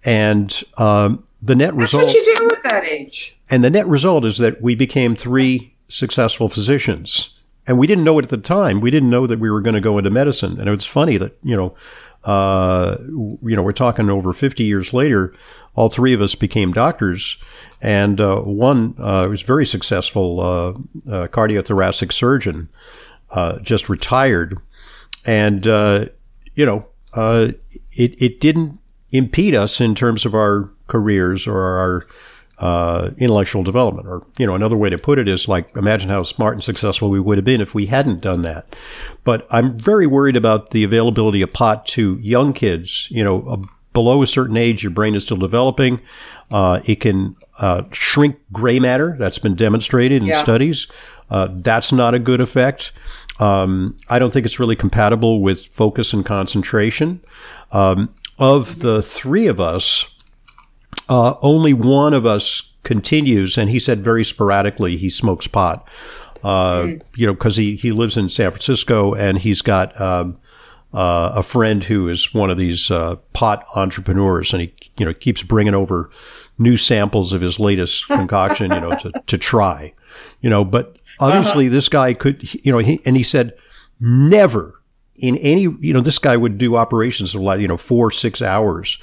and 0.04 0.64
um, 0.78 1.26
the 1.42 1.56
net 1.56 1.76
That's 1.76 1.94
result. 1.94 2.04
That's 2.04 2.16
what 2.16 2.28
you 2.28 2.36
do 2.36 2.56
at 2.56 2.64
that 2.64 2.86
age. 2.86 3.40
And 3.50 3.64
the 3.64 3.70
net 3.70 3.88
result 3.88 4.26
is 4.26 4.38
that 4.38 4.62
we 4.62 4.76
became 4.76 5.16
three 5.16 5.76
successful 5.88 6.50
physicians. 6.50 7.36
And 7.68 7.78
we 7.78 7.86
didn't 7.86 8.04
know 8.04 8.18
it 8.18 8.24
at 8.24 8.30
the 8.30 8.38
time. 8.38 8.82
We 8.82 8.90
didn't 8.90 9.12
know 9.12 9.28
that 9.28 9.40
we 9.40 9.50
were 9.50 9.62
going 9.62 9.76
to 9.76 9.82
go 9.82 9.98
into 10.00 10.10
medicine. 10.10 10.60
And 10.60 10.70
it's 10.70 10.86
funny 10.86 11.18
that, 11.18 11.38
you 11.44 11.56
know, 11.56 11.76
uh, 12.24 12.98
you 13.00 13.56
know, 13.56 13.64
we're 13.64 13.72
talking 13.72 14.10
over 14.10 14.32
50 14.32 14.64
years 14.64 14.94
later, 14.94 15.34
all 15.76 15.90
three 15.90 16.14
of 16.14 16.22
us 16.22 16.36
became 16.36 16.74
doctors. 16.74 17.38
And 17.82 18.20
uh, 18.20 18.42
one 18.42 18.96
uh, 19.00 19.28
was 19.30 19.42
very 19.42 19.66
successful 19.66 20.42
uh, 20.42 20.70
uh, 21.10 21.28
cardiothoracic 21.28 22.12
surgeon, 22.12 22.70
uh, 23.32 23.60
just 23.60 23.88
retired. 23.88 24.58
And, 25.26 25.66
you 25.66 26.66
know, 26.66 26.86
it, 27.16 27.62
it 27.94 28.40
didn't 28.40 28.80
impede 29.12 29.56
us 29.56 29.80
in 29.80 29.96
terms 29.96 30.26
of 30.26 30.36
our 30.36 30.70
careers 30.88 31.48
or 31.48 31.60
our 31.60 32.08
uh, 32.60 33.12
intellectual 33.18 33.64
development. 33.64 34.08
Or, 34.08 34.26
you 34.38 34.46
know, 34.46 34.56
another 34.56 34.78
way 34.78 34.90
to 34.90 34.98
put 34.98 35.20
it 35.20 35.28
is 35.28 35.48
like, 35.48 35.76
imagine 35.76 36.10
how 36.10 36.24
smart 36.24 36.56
and 36.56 36.64
successful 36.64 37.10
we 37.10 37.20
would 37.20 37.38
have 37.38 37.46
been 37.46 37.62
if 37.62 37.74
we 37.74 37.88
hadn't 37.88 38.22
done 38.22 38.42
that. 38.44 38.76
But 39.24 39.48
I'm 39.50 39.80
very 39.80 40.08
worried 40.08 40.36
about 40.36 40.72
the 40.72 40.84
availability 40.84 41.42
of 41.42 41.54
pot 41.54 41.86
to 41.88 42.18
young 42.22 42.54
kids. 42.54 43.08
You 43.10 43.24
know, 43.24 43.48
uh, 43.48 43.58
below 43.94 44.22
a 44.22 44.28
certain 44.28 44.58
age, 44.58 44.84
your 44.84 44.92
brain 44.92 45.16
is 45.16 45.24
still 45.24 45.38
developing. 45.38 46.02
Uh, 46.52 46.82
it 46.86 47.00
can 47.00 47.36
uh, 47.60 47.84
shrink 47.92 48.38
gray 48.52 48.80
matter. 48.80 49.16
That's 49.18 49.40
been 49.40 49.56
demonstrated 49.56 50.22
in 50.22 50.28
yeah. 50.28 50.44
studies. 50.44 50.88
Uh, 51.30 51.50
that's 51.52 51.92
not 51.92 52.14
a 52.14 52.20
good 52.20 52.42
effect. 52.42 52.92
Um, 53.40 53.98
I 54.10 54.20
don't 54.20 54.34
think 54.34 54.46
it's 54.46 54.60
really 54.60 54.76
compatible 54.76 55.42
with 55.42 55.68
focus 55.68 56.12
and 56.12 56.26
concentration. 56.26 57.22
Um, 57.72 58.14
of 58.38 58.80
the 58.80 59.02
three 59.02 59.48
of 59.48 59.60
us, 59.60 60.10
uh, 61.08 61.36
only 61.42 61.74
one 61.74 62.14
of 62.14 62.26
us 62.26 62.74
continues, 62.84 63.58
and 63.58 63.70
he 63.70 63.80
said 63.80 64.04
very 64.04 64.24
sporadically 64.24 64.98
he 64.98 65.10
smokes 65.10 65.48
pot. 65.48 65.88
Uh, 66.44 66.82
mm. 66.82 67.02
You 67.16 67.28
know, 67.28 67.34
because 67.34 67.58
he, 67.58 67.76
he 67.76 67.92
lives 67.92 68.16
in 68.16 68.30
San 68.30 68.52
Francisco 68.52 69.14
and 69.14 69.38
he's 69.38 69.62
got 69.62 70.00
um, 70.00 70.40
uh, 70.94 71.34
a 71.36 71.44
friend 71.44 71.84
who 71.84 72.08
is 72.08 72.34
one 72.34 72.50
of 72.50 72.58
these 72.58 72.90
uh, 72.90 73.18
pot 73.34 73.66
entrepreneurs, 73.76 74.54
and 74.54 74.62
he 74.62 74.74
you 74.98 75.06
know 75.06 75.14
keeps 75.14 75.44
bringing 75.44 75.76
over 75.76 76.10
new 76.58 76.78
samples 76.78 77.34
of 77.34 77.42
his 77.42 77.60
latest 77.60 78.08
concoction, 78.08 78.72
you 78.72 78.80
know, 78.80 78.92
to 78.92 79.12
to 79.28 79.38
try. 79.38 79.94
You 80.42 80.50
know, 80.50 80.64
but 80.64 80.98
obviously 81.20 81.68
uh-huh. 81.68 81.74
this 81.74 81.90
guy 81.90 82.14
could, 82.14 82.54
you 82.66 82.72
know, 82.72 82.80
he, 82.80 83.02
and 83.06 83.16
he 83.16 83.24
said 83.24 83.54
never 84.00 84.80
in 85.16 85.38
any, 85.38 85.64
you 85.64 85.94
know, 85.94 86.02
this 86.02 86.18
guy 86.18 86.38
would 86.38 86.58
do 86.58 86.76
operations 86.76 87.36
of 87.36 87.42
like, 87.42 87.60
you 87.60 87.68
know, 87.68 87.78
four, 87.78 88.10
six 88.12 88.42
hours. 88.42 88.98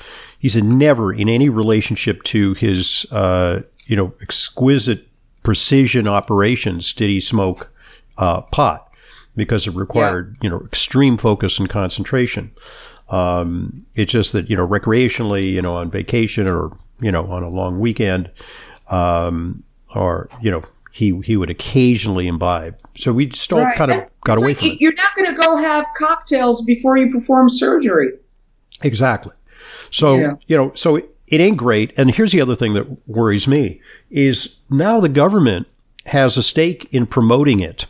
He 0.47 0.51
said 0.51 0.63
never 0.63 1.13
in 1.13 1.29
any 1.29 1.49
relationship 1.49 2.23
to 2.23 2.55
his, 2.55 3.05
uh, 3.11 3.63
you 3.87 3.97
know, 3.97 4.15
exquisite 4.23 5.09
precision 5.43 6.07
operations 6.07 6.93
did 6.93 7.11
he 7.11 7.19
smoke 7.19 7.69
uh, 8.17 8.43
pot 8.43 8.89
because 9.35 9.67
it 9.67 9.75
required, 9.75 10.37
yeah. 10.37 10.45
you 10.45 10.51
know, 10.51 10.65
extreme 10.65 11.17
focus 11.17 11.59
and 11.59 11.69
concentration. 11.69 12.53
Um, 13.09 13.81
it's 13.97 14.13
just 14.13 14.35
that, 14.35 14.49
you 14.49 14.57
know, 14.57 14.65
recreationally, 14.65 15.51
you 15.51 15.61
know, 15.61 15.75
on 15.75 15.91
vacation 15.91 16.47
or, 16.47 16.79
you 17.01 17.11
know, 17.11 17.27
on 17.27 17.43
a 17.43 17.49
long 17.49 17.81
weekend, 17.81 18.31
um, 18.89 19.65
or, 19.97 20.29
you 20.41 20.53
know, 20.53 20.63
he 20.93 21.21
he 21.25 21.37
would 21.37 21.51
occasionally 21.51 22.29
imbibe. 22.29 22.79
So 22.97 23.13
we 23.13 23.27
just 23.27 23.53
all 23.53 23.63
right. 23.63 23.77
kind 23.77 23.91
of 23.91 24.05
got 24.21 24.39
away 24.39 24.51
like 24.51 24.59
from 24.59 24.69
it. 24.69 24.81
You're 24.81 24.95
not 24.95 25.13
going 25.17 25.29
to 25.29 25.43
go 25.43 25.57
have 25.57 25.87
cocktails 25.99 26.65
before 26.65 26.97
you 26.99 27.11
perform 27.11 27.49
surgery. 27.49 28.13
Exactly. 28.83 29.33
So 29.97 30.19
yeah. 30.19 30.31
you 30.47 30.57
know, 30.57 30.73
so 30.75 30.97
it, 30.97 31.09
it 31.27 31.41
ain't 31.41 31.57
great. 31.57 31.95
And 31.97 32.15
here's 32.15 32.33
the 32.33 32.43
other 32.43 32.55
thing 32.55 32.75
that 32.75 33.09
worries 33.09 33.49
me 33.49 33.81
is 34.11 34.61
now 34.69 35.01
the 35.01 35.09
government 35.09 35.69
has 36.05 36.37
a 36.37 36.43
stake 36.43 36.87
in 36.93 37.07
promoting 37.07 37.61
it 37.61 37.87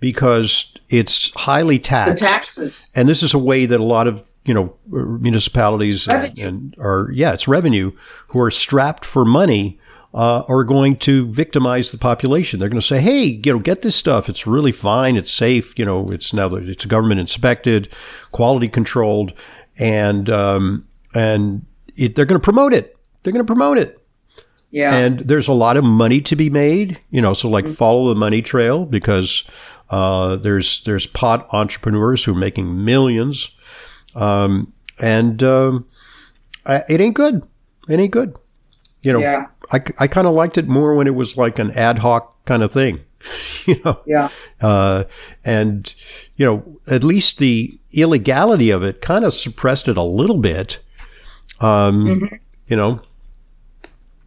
because 0.00 0.74
it's 0.90 1.30
highly 1.36 1.78
taxed. 1.78 2.20
The 2.20 2.26
taxes. 2.26 2.92
And 2.94 3.08
this 3.08 3.22
is 3.22 3.32
a 3.32 3.38
way 3.38 3.64
that 3.64 3.80
a 3.80 3.84
lot 3.84 4.06
of 4.06 4.22
you 4.44 4.52
know 4.52 4.76
municipalities 4.86 6.06
and, 6.08 6.38
and 6.38 6.74
are 6.78 7.10
yeah 7.12 7.32
it's 7.32 7.48
revenue 7.48 7.92
who 8.28 8.40
are 8.40 8.50
strapped 8.50 9.06
for 9.06 9.24
money 9.24 9.78
uh, 10.12 10.42
are 10.48 10.64
going 10.64 10.96
to 10.96 11.26
victimize 11.32 11.90
the 11.90 11.98
population. 11.98 12.60
They're 12.60 12.68
going 12.68 12.80
to 12.80 12.86
say, 12.86 13.00
"Hey, 13.00 13.40
you 13.44 13.52
know, 13.52 13.60
get 13.60 13.80
this 13.80 13.96
stuff. 13.96 14.28
It's 14.28 14.46
really 14.46 14.72
fine. 14.72 15.16
It's 15.16 15.32
safe. 15.32 15.78
You 15.78 15.86
know, 15.86 16.10
it's 16.10 16.34
now 16.34 16.54
it's 16.54 16.84
government 16.84 17.20
inspected, 17.20 17.88
quality 18.32 18.68
controlled, 18.68 19.32
and 19.78 20.28
um, 20.28 20.86
and 21.14 21.66
it, 21.96 22.14
they're 22.14 22.24
going 22.24 22.40
to 22.40 22.44
promote 22.44 22.72
it. 22.72 22.96
They're 23.22 23.32
going 23.32 23.44
to 23.44 23.50
promote 23.50 23.78
it. 23.78 23.96
Yeah. 24.70 24.94
And 24.94 25.20
there's 25.20 25.48
a 25.48 25.52
lot 25.52 25.76
of 25.76 25.84
money 25.84 26.20
to 26.22 26.36
be 26.36 26.48
made. 26.48 26.98
You 27.10 27.20
know, 27.20 27.34
so 27.34 27.48
like 27.48 27.64
mm-hmm. 27.64 27.74
follow 27.74 28.08
the 28.08 28.18
money 28.18 28.42
trail 28.42 28.84
because 28.84 29.44
uh, 29.90 30.36
there's 30.36 30.84
there's 30.84 31.06
pot 31.06 31.48
entrepreneurs 31.52 32.24
who 32.24 32.32
are 32.32 32.38
making 32.38 32.84
millions, 32.84 33.50
um, 34.14 34.72
and 35.00 35.42
um, 35.42 35.86
it 36.66 37.00
ain't 37.00 37.16
good. 37.16 37.42
It 37.88 37.98
ain't 37.98 38.12
good. 38.12 38.36
You 39.02 39.14
know, 39.14 39.20
yeah. 39.20 39.46
I, 39.72 39.82
I 39.98 40.06
kind 40.06 40.26
of 40.26 40.34
liked 40.34 40.58
it 40.58 40.68
more 40.68 40.94
when 40.94 41.06
it 41.06 41.14
was 41.14 41.36
like 41.36 41.58
an 41.58 41.70
ad 41.72 41.98
hoc 41.98 42.44
kind 42.44 42.62
of 42.62 42.72
thing, 42.72 43.00
you 43.66 43.80
know? 43.84 44.00
Yeah. 44.06 44.28
Uh, 44.60 45.04
and, 45.44 45.92
you 46.36 46.44
know, 46.44 46.80
at 46.86 47.04
least 47.04 47.38
the 47.38 47.78
illegality 47.92 48.70
of 48.70 48.82
it 48.82 49.00
kind 49.00 49.24
of 49.24 49.34
suppressed 49.34 49.88
it 49.88 49.96
a 49.96 50.02
little 50.02 50.38
bit. 50.38 50.80
Um, 51.60 52.04
mm-hmm. 52.04 52.34
You 52.68 52.76
know? 52.76 53.00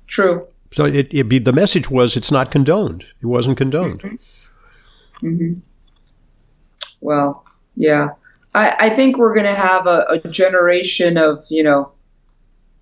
True. 0.08 0.48
So 0.72 0.86
it, 0.86 1.08
it 1.12 1.30
be, 1.30 1.40
the 1.40 1.54
message 1.54 1.90
was 1.90 2.18
it's 2.18 2.32
not 2.32 2.52
condoned. 2.52 3.06
It 3.22 3.28
wasn't 3.28 3.58
condoned. 3.58 4.02
Mm-hmm. 4.02 5.28
Mm-hmm. 5.28 5.60
Well, 7.02 7.46
yeah. 7.76 8.10
I, 8.56 8.76
I 8.80 8.90
think 8.90 9.18
we're 9.18 9.34
going 9.34 9.46
to 9.46 9.54
have 9.54 9.88
a, 9.88 10.06
a 10.24 10.30
generation 10.30 11.18
of, 11.18 11.46
you 11.50 11.64
know, 11.64 11.92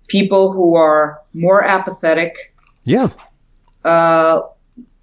people 0.08 0.52
who 0.52 0.74
are 0.74 1.20
more 1.32 1.64
apathetic. 1.64 2.54
Yeah. 2.84 3.08
Uh, 3.84 4.42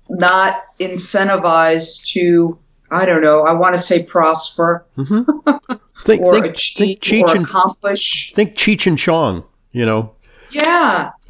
not 0.10 0.64
incentivized 0.80 2.12
to, 2.14 2.58
I 2.92 3.06
don't 3.06 3.22
know, 3.22 3.42
I 3.44 3.54
want 3.54 3.76
to 3.76 3.82
say 3.82 4.04
prosper 4.04 4.86
mm-hmm. 4.98 5.76
think, 6.04 6.22
or 6.22 6.34
think, 6.34 6.46
achieve 6.46 7.02
think 7.02 7.28
or 7.28 7.36
and, 7.36 7.46
accomplish. 7.46 8.34
Think 8.34 8.56
Cheech 8.56 8.88
and 8.88 8.98
Chong, 8.98 9.44
you 9.72 9.86
know. 9.86 10.14
Yeah. 10.52 11.12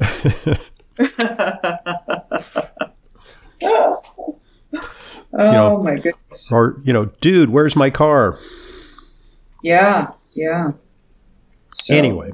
oh 3.62 4.32
know, 5.32 5.82
my 5.82 5.96
goodness. 5.96 6.50
Or, 6.52 6.80
you 6.84 6.92
know, 6.92 7.06
dude, 7.20 7.50
where's 7.50 7.76
my 7.76 7.90
car? 7.90 8.38
Yeah, 9.62 10.12
yeah. 10.32 10.68
So, 11.72 11.94
anyway. 11.94 12.32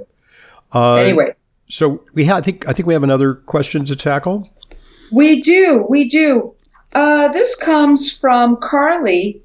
Uh, 0.73 0.95
anyway, 0.95 1.35
so 1.69 2.05
we 2.15 2.25
have, 2.25 2.39
I 2.39 2.41
think 2.41 2.69
I 2.69 2.73
think 2.73 2.87
we 2.87 2.95
have 2.95 3.03
another 3.03 3.35
question 3.35 3.85
to 3.87 3.97
tackle. 3.97 4.43
We 5.11 5.41
do, 5.41 5.87
we 5.89 6.09
do. 6.09 6.55
Uh, 6.95 7.29
this 7.29 7.55
comes 7.55 8.11
from 8.11 8.57
Carly. 8.57 9.43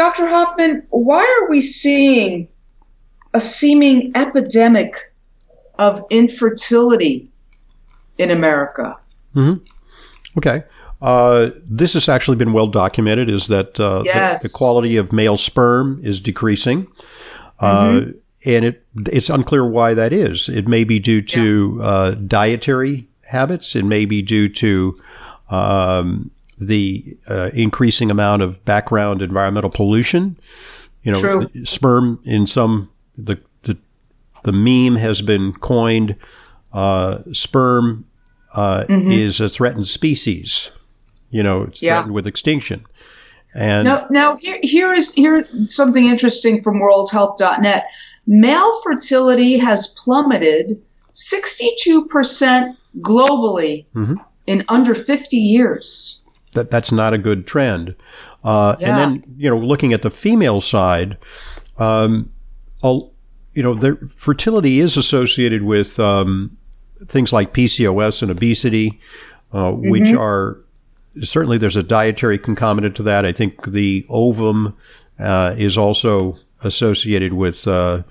Dr. 0.00 0.26
Hoffman, 0.26 0.86
why 0.88 1.20
are 1.20 1.50
we 1.50 1.60
seeing 1.60 2.48
a 3.34 3.40
seeming 3.40 4.12
epidemic 4.14 5.12
of 5.78 6.02
infertility 6.08 7.26
in 8.16 8.30
America? 8.30 8.96
Mm-hmm. 9.36 9.62
Okay. 10.38 10.64
Uh, 11.02 11.50
this 11.66 11.92
has 11.92 12.08
actually 12.08 12.38
been 12.38 12.54
well 12.54 12.66
documented 12.66 13.28
is 13.28 13.48
that 13.48 13.78
uh, 13.78 14.02
yes. 14.06 14.42
the, 14.42 14.48
the, 14.48 14.54
quality 14.56 14.96
of 14.96 15.12
male 15.12 15.36
sperm 15.36 16.00
is 16.02 16.18
decreasing. 16.18 16.86
Uh, 17.58 17.84
mm-hmm. 17.84 18.10
Uh, 18.10 18.12
and 18.46 18.64
it 18.64 18.82
it's 19.12 19.28
unclear 19.28 19.66
why 19.66 19.92
that 19.92 20.14
is. 20.14 20.48
It 20.48 20.66
may 20.66 20.84
be 20.84 20.98
due 20.98 21.20
to 21.20 21.76
yeah. 21.78 21.84
uh, 21.84 22.10
dietary 22.14 23.06
habits. 23.24 23.76
It 23.76 23.84
may 23.84 24.06
be 24.06 24.22
due 24.22 24.48
to 24.48 24.98
um, 25.50 26.30
the 26.60 27.16
uh, 27.26 27.50
increasing 27.54 28.10
amount 28.10 28.42
of 28.42 28.64
background 28.64 29.22
environmental 29.22 29.70
pollution. 29.70 30.38
You 31.02 31.12
know, 31.12 31.20
True. 31.20 31.64
sperm 31.64 32.20
in 32.24 32.46
some 32.46 32.90
the 33.16 33.40
the 33.62 33.78
the 34.44 34.52
meme 34.52 34.96
has 34.96 35.22
been 35.22 35.52
coined. 35.54 36.16
Uh, 36.72 37.18
sperm 37.32 38.04
uh, 38.54 38.84
mm-hmm. 38.88 39.10
is 39.10 39.40
a 39.40 39.48
threatened 39.48 39.88
species. 39.88 40.70
You 41.30 41.42
know, 41.42 41.62
it's 41.62 41.82
yeah. 41.82 41.94
threatened 41.94 42.14
with 42.14 42.26
extinction. 42.26 42.84
And 43.54 43.84
now, 43.84 44.06
now 44.10 44.36
here, 44.36 44.58
here 44.62 44.92
is 44.92 45.12
here 45.12 45.48
something 45.64 46.06
interesting 46.06 46.62
from 46.62 46.80
WorldHealth.net. 46.80 47.86
male 48.26 48.80
fertility 48.82 49.58
has 49.58 49.88
plummeted 50.04 50.80
62% 51.14 52.76
globally 53.00 53.86
Mhm. 53.94 54.16
in 54.46 54.64
under 54.68 54.94
50 54.94 55.36
years. 55.36 56.19
That 56.52 56.70
that's 56.70 56.90
not 56.92 57.14
a 57.14 57.18
good 57.18 57.46
trend. 57.46 57.94
Uh, 58.42 58.76
Yeah. 58.78 58.88
And 58.88 58.98
then 58.98 59.34
you 59.36 59.50
know, 59.50 59.58
looking 59.58 59.92
at 59.92 60.02
the 60.02 60.10
female 60.10 60.60
side, 60.60 61.16
um, 61.78 62.30
you 62.82 63.62
know, 63.62 63.74
their 63.74 63.96
fertility 63.96 64.80
is 64.80 64.96
associated 64.96 65.62
with 65.62 65.98
um, 65.98 66.56
things 67.06 67.32
like 67.32 67.52
PCOS 67.52 68.22
and 68.22 68.30
obesity, 68.30 69.00
uh, 69.52 69.72
which 69.72 70.12
are 70.12 70.58
certainly 71.22 71.58
there's 71.58 71.76
a 71.76 71.82
dietary 71.82 72.38
concomitant 72.38 72.94
to 72.96 73.02
that. 73.02 73.24
I 73.24 73.32
think 73.32 73.72
the 73.72 74.06
ovum 74.08 74.76
uh, 75.18 75.54
is 75.58 75.76
also 75.76 76.38
associated 76.62 77.32
with, 77.32 77.66
uh, 77.66 78.02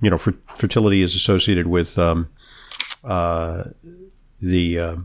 you 0.00 0.10
know, 0.10 0.18
fer- 0.18 0.34
fertility 0.56 1.02
is 1.02 1.14
associated 1.14 1.66
with 1.66 1.98
um, 1.98 2.28
uh, 3.04 3.64
the 4.40 4.78
uh, 4.78 4.96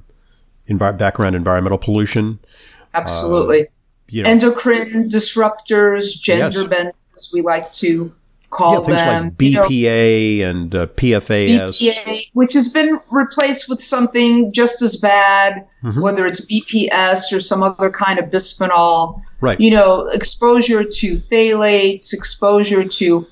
envi- 0.70 0.98
background 0.98 1.36
environmental 1.36 1.78
pollution. 1.78 2.40
Absolutely. 2.96 3.68
You 4.10 4.24
know, 4.24 4.30
Endocrine 4.30 5.10
disruptors, 5.10 6.20
gender 6.20 6.62
Yes. 6.62 6.68
bends, 6.68 7.32
we 7.34 7.42
like 7.42 7.72
to 7.74 8.12
call 8.52 8.74
yeah, 8.74 8.80
things 8.86 8.98
them. 8.98 9.24
like 9.26 9.42
you 9.42 9.50
know, 9.52 9.64
BPA 9.68 10.42
and 10.44 10.76
uh, 10.76 10.86
PFAS. 10.96 11.78
BPA, 11.82 12.30
which 12.34 12.54
has 12.54 12.70
been 12.70 13.00
replaced 13.12 13.68
with 13.68 13.82
something 13.82 14.54
just 14.54 14.82
as 14.82 14.96
bad, 14.96 15.66
Mhm. 15.84 16.00
whether 16.02 16.26
it's 16.26 16.46
BPS 16.46 17.34
or 17.34 17.42
some 17.42 17.62
other 17.64 17.90
kind 17.90 18.18
of 18.20 18.26
bisphenol. 18.26 19.20
Right. 19.42 19.60
You 19.60 19.72
know, 19.72 20.08
exposure 20.08 20.84
to 20.86 21.20
phthalates, 21.32 22.14
exposure 22.14 22.86
to 22.86 23.26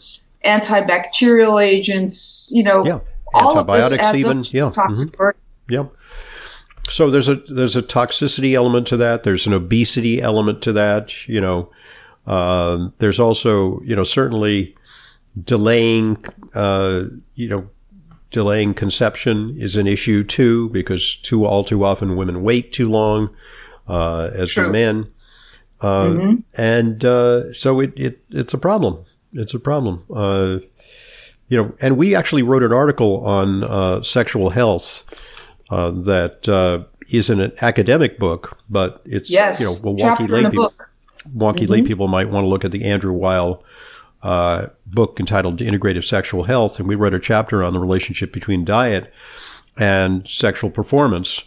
antibacterial 0.44 1.64
agents. 1.64 2.50
You 2.54 2.64
know, 2.64 2.86
Yeah, 2.86 3.00
all 3.34 3.58
of 3.58 3.68
this 3.68 3.86
antibiotics 3.92 4.04
adds 4.04 4.18
even. 4.18 4.38
up 4.40 4.44
to 4.46 4.58
Yeah, 4.58 4.70
toxic 4.72 5.18
burden. 5.18 5.40
Yep. 5.70 5.94
So 6.90 7.10
there's 7.10 7.28
a 7.30 7.36
there's 7.36 7.76
a 7.76 7.82
toxicity 7.82 8.54
element 8.54 8.88
to 8.88 8.98
that. 8.98 9.24
There's 9.24 9.48
an 9.48 9.54
obesity 9.54 10.22
element 10.22 10.62
to 10.64 10.74
that. 10.74 11.28
You 11.28 11.40
know, 11.42 11.70
um, 12.28 12.94
there's 13.00 13.20
also 13.20 13.82
you 13.82 13.96
know 13.96 14.04
certainly 14.04 14.76
delaying 15.42 16.24
uh, 16.54 17.04
you 17.36 17.48
know 17.50 17.70
delaying 18.32 18.74
conception 18.74 19.56
is 19.60 19.76
an 19.76 19.88
issue 19.88 20.24
too 20.24 20.70
because 20.70 21.16
too 21.18 21.46
all 21.46 21.64
too 21.64 21.84
often 21.86 22.16
women 22.16 22.44
wait 22.44 22.72
too 22.74 22.90
long 22.90 23.30
uh, 23.88 24.30
as 24.34 24.54
do 24.54 24.72
men, 24.72 25.08
uh, 25.82 26.06
Mhm. 26.06 26.44
and 26.58 27.06
uh, 27.06 27.54
so 27.54 27.80
it, 27.80 27.94
it 27.96 28.20
it's 28.30 28.54
a 28.54 28.58
problem. 28.58 28.98
It's 29.34 29.54
a 29.54 29.60
problem. 29.60 30.04
Uh, 30.14 30.60
you 31.48 31.58
know, 31.58 31.74
and 31.80 31.98
we 31.98 32.16
actually 32.16 32.44
wrote 32.44 32.64
an 32.64 32.74
article 32.74 33.24
on 33.26 33.64
uh, 33.64 34.02
sexual 34.04 34.50
health 34.50 35.04
uh, 35.70 35.92
that 35.92 36.48
uh, 36.50 36.84
is 37.10 37.30
in 37.30 37.40
an 37.42 37.52
academic 37.62 38.18
book, 38.20 38.58
but 38.70 39.02
it's 39.06 39.30
Yes, 39.30 39.60
you 39.60 39.66
know, 39.66 39.74
well, 39.84 40.16
wonky 40.16 40.30
lay 40.30 40.44
people, 40.50 40.64
book. 40.66 40.90
wonky 41.36 41.68
lay 41.68 41.82
people 41.82 42.08
might 42.08 42.30
want 42.30 42.44
to 42.44 42.48
look 42.48 42.66
at 42.66 42.72
the 42.72 42.84
Andrew 42.86 43.14
Weil 43.14 43.64
uh, 44.22 44.68
book 44.86 45.20
entitled 45.20 45.60
"Integrative 45.60 46.04
Sexual 46.06 46.44
Health," 46.44 46.80
and 46.80 46.88
we 46.88 46.96
wrote 46.96 47.14
a 47.14 47.20
chapter 47.20 47.64
on 47.64 47.74
the 47.74 47.80
relationship 47.80 48.32
between 48.32 48.64
diet 48.66 49.14
and 49.78 50.28
sexual 50.28 50.70
performance, 50.70 51.42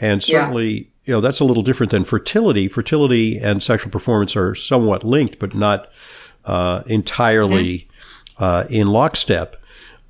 and 0.00 0.26
Yeah. 0.26 0.40
certainly. 0.42 0.90
You 1.04 1.14
know 1.14 1.22
that's 1.22 1.40
a 1.40 1.44
little 1.44 1.62
different 1.62 1.90
than 1.90 2.04
fertility. 2.04 2.68
Fertility 2.68 3.38
and 3.38 3.62
sexual 3.62 3.90
performance 3.90 4.36
are 4.36 4.54
somewhat 4.54 5.04
linked, 5.04 5.38
but 5.38 5.54
not 5.54 5.88
uh, 6.44 6.82
entirely 6.86 7.88
uh, 8.38 8.64
in 8.68 8.88
lockstep. 8.88 9.56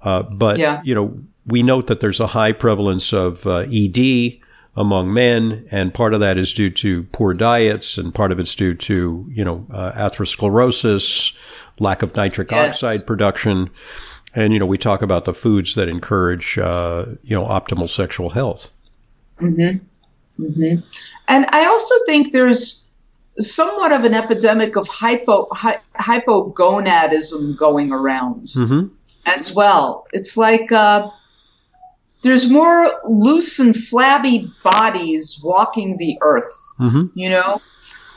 Uh, 0.03 0.25
but 0.25 0.59
Yeah. 0.59 0.81
you 0.85 0.97
know, 0.97 1.17
we 1.49 1.63
note 1.63 1.87
that 1.87 2.01
there's 2.01 2.21
a 2.21 2.29
high 2.29 2.53
prevalence 2.53 3.13
of 3.13 3.47
uh, 3.47 3.67
ED 3.73 4.39
among 4.77 5.13
men, 5.13 5.67
and 5.71 5.93
part 5.93 6.15
of 6.15 6.21
that 6.21 6.37
is 6.39 6.53
due 6.53 6.71
to 6.71 7.03
poor 7.05 7.35
diets, 7.35 7.99
and 7.99 8.15
part 8.15 8.31
of 8.31 8.39
it's 8.39 8.55
due 8.55 8.75
to 8.75 9.27
you 9.31 9.45
know 9.45 9.67
uh, 9.73 9.93
atherosclerosis, 9.93 11.35
lack 11.81 12.03
of 12.03 12.15
nitric 12.15 12.51
Yes. 12.51 12.83
oxide 12.83 13.07
production, 13.07 13.71
and 14.35 14.53
you 14.53 14.59
know 14.59 14.67
we 14.67 14.79
talk 14.79 15.03
about 15.03 15.25
the 15.25 15.35
foods 15.35 15.75
that 15.75 15.89
encourage 15.89 16.59
uh, 16.59 17.07
you 17.23 17.35
know 17.35 17.45
optimal 17.45 17.89
sexual 17.89 18.31
health. 18.31 18.71
Mm-hmm. 19.41 19.79
Mm-hmm. 20.43 20.81
And 21.29 21.47
I 21.51 21.67
also 21.67 21.95
think 22.07 22.33
there's 22.33 22.87
somewhat 23.39 23.93
of 23.93 24.05
an 24.05 24.15
epidemic 24.15 24.77
of 24.77 24.87
hypo 24.89 25.49
hy, 25.53 25.79
hypogonadism 25.99 27.57
going 27.57 27.93
around 27.93 28.51
hmm 28.53 28.87
as 29.27 29.55
well. 29.55 30.07
It's 30.13 30.37
like 30.39 30.73
uh, 30.73 31.11
there's 32.23 32.51
more 32.51 32.91
loose 33.05 33.59
and 33.59 33.77
flabby 33.77 34.53
bodies 34.65 35.41
walking 35.45 35.97
the 35.99 36.19
earth. 36.23 36.53
hmm 36.79 37.07
You 37.15 37.31
know, 37.31 37.61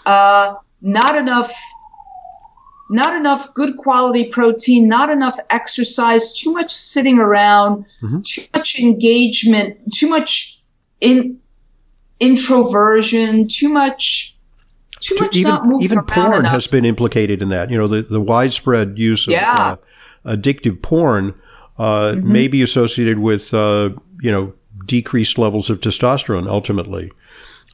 uh, 0.06 0.56
not 0.82 1.16
enough. 1.16 1.54
Not 2.94 3.16
enough 3.16 3.54
good 3.54 3.78
quality 3.78 4.26
protein, 4.26 4.90
not 4.90 5.10
enough 5.10 5.38
exercise, 5.50 6.34
too 6.34 6.52
much 6.52 6.74
sitting 6.74 7.20
around, 7.20 7.86
Mhm. 8.04 8.22
too 8.26 8.42
much 8.54 8.78
engagement, 8.80 9.78
too 9.94 10.10
much 10.10 10.60
in 11.00 11.38
introversion, 12.20 13.48
too 13.48 13.70
much, 13.70 14.36
too 15.00 15.16
much 15.20 15.36
even 15.38 15.52
not 15.52 15.66
moving 15.66 15.84
even 15.86 16.02
porn 16.04 16.34
enough. 16.40 16.52
has 16.52 16.68
been 16.68 16.86
implicated 16.86 17.42
in 17.42 17.48
that. 17.50 17.70
You 17.72 17.78
know, 17.78 17.88
the, 17.88 18.02
the 18.02 18.22
widespread 18.22 18.98
use 18.98 19.26
of 19.28 19.32
Yeah. 19.34 19.76
uh, 20.26 20.36
addictive 20.36 20.82
porn 20.82 21.34
uh, 21.78 22.12
Mm-hmm. 22.14 22.32
may 22.32 22.48
be 22.48 22.62
associated 22.62 23.20
with 23.20 23.54
uh, 23.54 23.90
you 24.22 24.32
know 24.32 24.54
decreased 24.86 25.38
levels 25.38 25.70
of 25.70 25.80
testosterone 25.80 26.48
ultimately. 26.48 27.12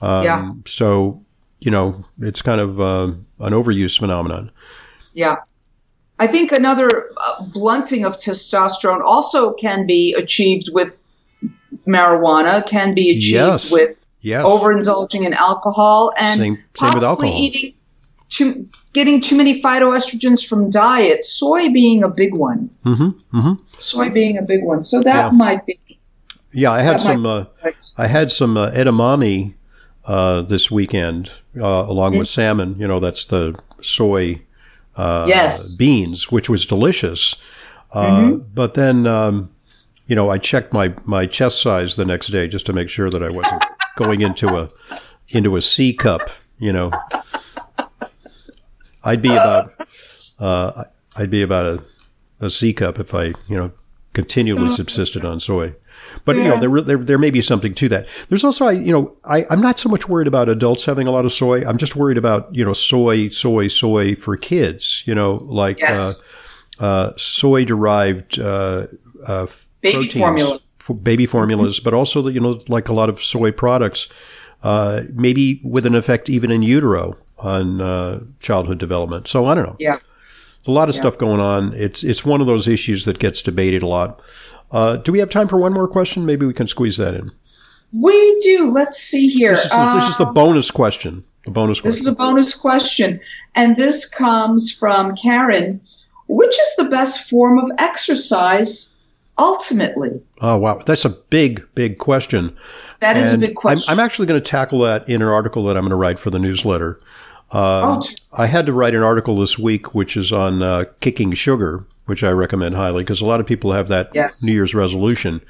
Um, 0.01 0.23
Yeah. 0.23 0.51
So 0.65 1.21
you 1.59 1.71
know, 1.71 2.05
it's 2.21 2.41
kind 2.41 2.61
of 2.61 2.79
uh, 2.79 3.13
an 3.39 3.53
overuse 3.53 3.97
phenomenon. 3.99 4.51
Yeah. 5.13 5.37
I 6.19 6.27
think 6.27 6.51
another 6.51 7.11
uh, 7.17 7.43
blunting 7.45 8.05
of 8.05 8.13
testosterone 8.17 9.01
also 9.03 9.53
can 9.53 9.85
be 9.87 10.13
achieved 10.13 10.69
with 10.73 11.01
marijuana, 11.87 12.65
can 12.65 12.93
be 12.93 13.09
achieved 13.09 13.23
Yes. 13.33 13.71
with 13.71 13.99
Yes. 14.21 14.43
overindulging 14.45 15.25
in 15.25 15.33
alcohol 15.33 16.11
and 16.17 16.37
Same- 16.39 16.55
same 16.55 16.61
with 16.61 16.73
possibly 16.75 17.07
alcohol. 17.29 17.43
eating 17.43 17.73
too, 18.29 18.67
getting 18.93 19.21
too 19.21 19.35
many 19.37 19.61
phytoestrogens 19.61 20.45
from 20.45 20.69
diet. 20.69 21.23
Soy 21.23 21.69
being 21.69 22.03
a 22.03 22.09
big 22.09 22.35
one. 22.35 22.69
hmm 22.83 23.09
hmm 23.31 23.53
Soy 23.77 24.09
being 24.09 24.37
a 24.37 24.41
big 24.41 24.63
one. 24.63 24.83
So 24.83 25.01
that 25.03 25.15
Yeah. 25.15 25.29
might 25.29 25.65
be. 25.65 25.77
Yeah, 26.53 26.71
I 26.71 26.81
had 26.81 26.99
some. 27.01 27.25
Uh, 27.25 27.45
I 27.97 28.07
had 28.07 28.31
some 28.31 28.57
uh, 28.57 28.71
edamame 28.71 29.53
uh, 30.05 30.41
this 30.41 30.71
weekend, 30.71 31.31
uh, 31.59 31.85
along 31.87 32.17
with 32.17 32.27
salmon. 32.27 32.75
You 32.79 32.87
know, 32.87 32.99
that's 32.99 33.25
the 33.25 33.53
soy 33.81 34.41
uh, 34.95 35.25
Yes. 35.27 35.75
beans, 35.75 36.31
which 36.31 36.49
was 36.49 36.65
delicious. 36.65 37.35
Uh, 37.91 38.01
Mm-hmm. 38.01 38.37
But 38.55 38.73
then, 38.73 39.05
um, 39.07 39.49
you 40.07 40.15
know, 40.15 40.29
I 40.29 40.37
checked 40.39 40.73
my 40.73 40.93
my 41.05 41.25
chest 41.27 41.61
size 41.61 41.95
the 41.95 42.05
next 42.05 42.27
day 42.27 42.47
just 42.47 42.65
to 42.67 42.73
make 42.73 42.89
sure 42.89 43.09
that 43.09 43.21
I 43.21 43.29
wasn't 43.29 43.63
going 43.97 44.21
into 44.21 44.47
a 44.57 44.69
into 45.29 45.55
a 45.57 45.61
C 45.61 45.93
cup. 45.93 46.29
You 46.59 46.73
know, 46.73 46.91
I'd 49.07 49.21
be 49.21 49.31
about 49.31 49.73
uh, 50.39 50.83
I'd 51.17 51.29
be 51.31 51.41
about 51.41 51.65
a, 51.65 51.83
a 52.45 52.49
C 52.49 52.73
cup 52.73 52.99
if 52.99 53.13
I 53.15 53.25
you 53.47 53.57
know 53.57 53.71
continually 54.13 54.69
subsisted 54.73 55.23
on 55.25 55.39
soy. 55.39 55.73
But 56.25 56.35
you 56.35 56.43
know 56.43 56.59
there, 56.59 56.81
there 56.81 56.97
there 56.97 57.17
may 57.17 57.31
be 57.31 57.41
something 57.41 57.73
to 57.75 57.89
that. 57.89 58.07
There's 58.29 58.43
also 58.43 58.65
I 58.65 58.71
you 58.71 58.91
know 58.91 59.15
I 59.23 59.45
I'm 59.49 59.61
not 59.61 59.79
so 59.79 59.89
much 59.89 60.07
worried 60.07 60.27
about 60.27 60.49
adults 60.49 60.85
having 60.85 61.07
a 61.07 61.11
lot 61.11 61.25
of 61.25 61.33
soy. 61.33 61.65
I'm 61.65 61.77
just 61.77 61.95
worried 61.95 62.17
about 62.17 62.53
you 62.53 62.63
know 62.65 62.73
soy 62.73 63.29
soy 63.29 63.67
soy 63.67 64.15
for 64.15 64.37
kids. 64.37 65.03
You 65.05 65.15
know 65.15 65.35
like 65.47 65.79
Yes. 65.79 66.27
uh, 66.79 66.83
uh, 66.83 67.13
soy 67.17 67.65
derived 67.65 68.39
uh, 68.39 68.87
uh, 69.25 69.47
Baby 69.81 69.93
proteins 69.93 70.13
formula. 70.13 70.59
for 70.79 70.93
baby 70.95 71.25
formulas, 71.25 71.79
but 71.79 71.93
also 71.93 72.21
the, 72.21 72.31
you 72.31 72.39
know 72.39 72.59
like 72.67 72.89
a 72.89 72.93
lot 72.93 73.09
of 73.09 73.21
soy 73.23 73.51
products, 73.51 74.09
uh, 74.63 75.03
maybe 75.13 75.61
with 75.63 75.85
an 75.85 75.95
effect 75.95 76.29
even 76.29 76.51
in 76.51 76.61
utero 76.61 77.15
on 77.39 77.81
uh, 77.81 78.19
childhood 78.39 78.77
development. 78.79 79.27
So 79.27 79.45
I 79.45 79.53
don't 79.55 79.65
know. 79.65 79.75
Yeah. 79.79 79.97
There's 79.97 80.67
a 80.67 80.71
lot 80.71 80.89
of 80.89 80.95
stuff 80.95 81.17
going 81.17 81.39
on. 81.39 81.73
It's 81.73 82.03
it's 82.03 82.25
one 82.25 82.41
of 82.41 82.47
those 82.47 82.67
issues 82.67 83.05
that 83.05 83.19
gets 83.19 83.41
debated 83.41 83.81
a 83.83 83.87
lot. 83.87 84.21
Uh, 84.71 84.97
do 84.97 85.11
we 85.11 85.19
have 85.19 85.29
time 85.29 85.47
for 85.47 85.57
one 85.57 85.73
more 85.73 85.87
question? 85.87 86.25
Maybe 86.25 86.45
we 86.45 86.53
can 86.53 86.67
squeeze 86.67 86.97
that 86.97 87.13
in. 87.13 87.29
We 88.01 88.39
do. 88.41 88.69
Let's 88.71 88.97
see 88.97 89.29
here. 89.29 89.51
This 89.51 89.63
is 89.65 89.71
the, 89.71 89.93
this 89.95 90.09
is 90.09 90.17
the 90.17 90.25
Um, 90.27 90.33
bonus 90.33 90.71
question. 90.71 91.23
The 91.45 91.51
bonus 91.51 91.79
This 91.79 91.95
question. 91.95 92.01
is 92.01 92.07
a 92.07 92.15
bonus 92.17 92.53
question, 92.55 93.21
and 93.55 93.77
this 93.77 94.09
comes 94.09 94.73
from 94.73 95.15
Karen. 95.15 95.79
Which 96.27 96.49
is 96.51 96.75
the 96.77 96.89
best 96.89 97.29
form 97.29 97.57
of 97.57 97.71
exercise 97.77 98.97
ultimately? 99.37 100.19
oh 100.41 100.57
wow, 100.57 100.79
that's 100.85 101.05
a 101.05 101.09
big 101.09 101.65
big 101.75 101.97
question. 101.99 102.55
That 102.99 103.15
is 103.15 103.31
And 103.31 103.41
a 103.41 103.47
big 103.47 103.55
question. 103.55 103.85
I'm, 103.89 103.99
I'm 103.99 104.05
actually 104.05 104.25
going 104.25 104.41
to 104.41 104.49
tackle 104.49 104.79
that 104.79 105.07
in 105.07 105.21
an 105.21 105.27
article 105.29 105.63
that 105.65 105.77
I'm 105.77 105.83
going 105.83 105.91
to 105.91 105.95
write 105.95 106.19
for 106.19 106.29
the 106.31 106.39
newsletter. 106.39 106.99
Um, 107.51 108.01
oh, 108.37 108.43
had 108.45 108.65
to 108.65 108.73
write 108.73 108.93
an 108.93 109.03
article 109.03 109.37
this 109.37 109.57
week, 109.57 109.95
which 109.95 110.17
is 110.17 110.33
on 110.33 110.61
uh, 110.61 110.85
kicking 110.99 111.31
sugar, 111.33 111.85
which 112.05 112.23
I 112.23 112.31
recommend 112.31 112.75
highly 112.75 113.03
because 113.03 113.21
a 113.21 113.25
lot 113.25 113.39
of 113.39 113.45
people 113.45 113.71
have 113.71 113.87
that 113.87 114.11
Yes. 114.13 114.43
New 114.43 114.53
Year's 114.53 114.75
resolution. 114.75 115.41